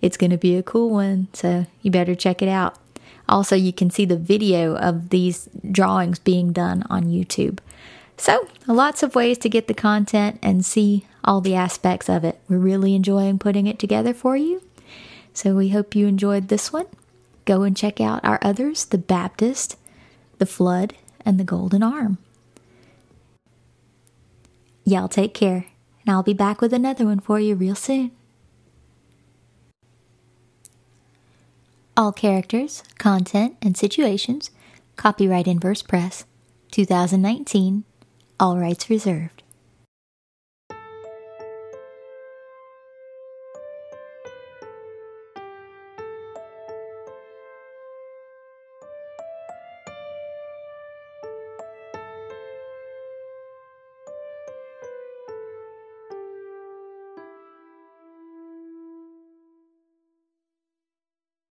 It's 0.02 0.18
going 0.18 0.32
to 0.32 0.38
be 0.38 0.56
a 0.56 0.64
cool 0.64 0.90
one, 0.90 1.30
so 1.34 1.66
you 1.82 1.90
better 1.90 2.14
check 2.14 2.42
it 2.42 2.50
out. 2.50 2.78
Also, 3.30 3.56
you 3.56 3.74
can 3.74 3.90
see 3.90 4.06
the 4.06 4.18
video 4.18 4.76
of 4.76 5.10
these 5.10 5.50
drawings 5.70 6.20
being 6.20 6.54
done 6.54 6.84
on 6.90 7.06
YouTube. 7.06 7.60
So, 8.18 8.48
lots 8.66 9.04
of 9.04 9.16
ways 9.16 9.38
to 9.40 9.50
get 9.50 9.68
the 9.68 9.74
content 9.74 10.40
and 10.42 10.66
see 10.66 11.06
all 11.24 11.42
the 11.42 11.56
aspects 11.56 12.10
of 12.10 12.24
it. 12.24 12.40
We're 12.48 12.58
really 12.58 12.96
enjoying 12.96 13.38
putting 13.38 13.68
it 13.68 13.80
together 13.80 14.13
for 14.13 14.36
you. 14.36 14.62
So, 15.34 15.56
we 15.56 15.70
hope 15.70 15.96
you 15.96 16.08
enjoyed 16.08 16.48
this 16.48 16.74
one. 16.74 16.88
Go 17.46 17.63
and 17.63 17.78
check 17.78 18.02
out 18.02 18.26
our 18.26 18.40
others 18.42 18.86
The 18.86 18.98
Baptist, 18.98 19.78
The 20.40 20.46
Flood, 20.46 20.96
and 21.26 21.40
The 21.40 21.44
Golden 21.44 21.84
Arm. 21.84 22.18
Y'all 24.84 25.10
take 25.10 25.34
care, 25.34 25.66
and 26.06 26.16
I'll 26.16 26.24
be 26.24 26.34
back 26.34 26.62
with 26.62 26.74
another 26.74 27.06
one 27.06 27.20
for 27.20 27.40
you 27.40 27.56
real 27.56 27.76
soon. 27.76 28.12
All 31.98 32.12
characters, 32.12 32.84
content, 33.00 33.58
and 33.60 33.76
situations, 33.76 34.52
copyright 34.98 35.48
Inverse 35.48 35.82
Press, 35.82 36.26
2019, 36.70 37.86
all 38.40 38.60
rights 38.60 38.88
reserved. 38.88 39.42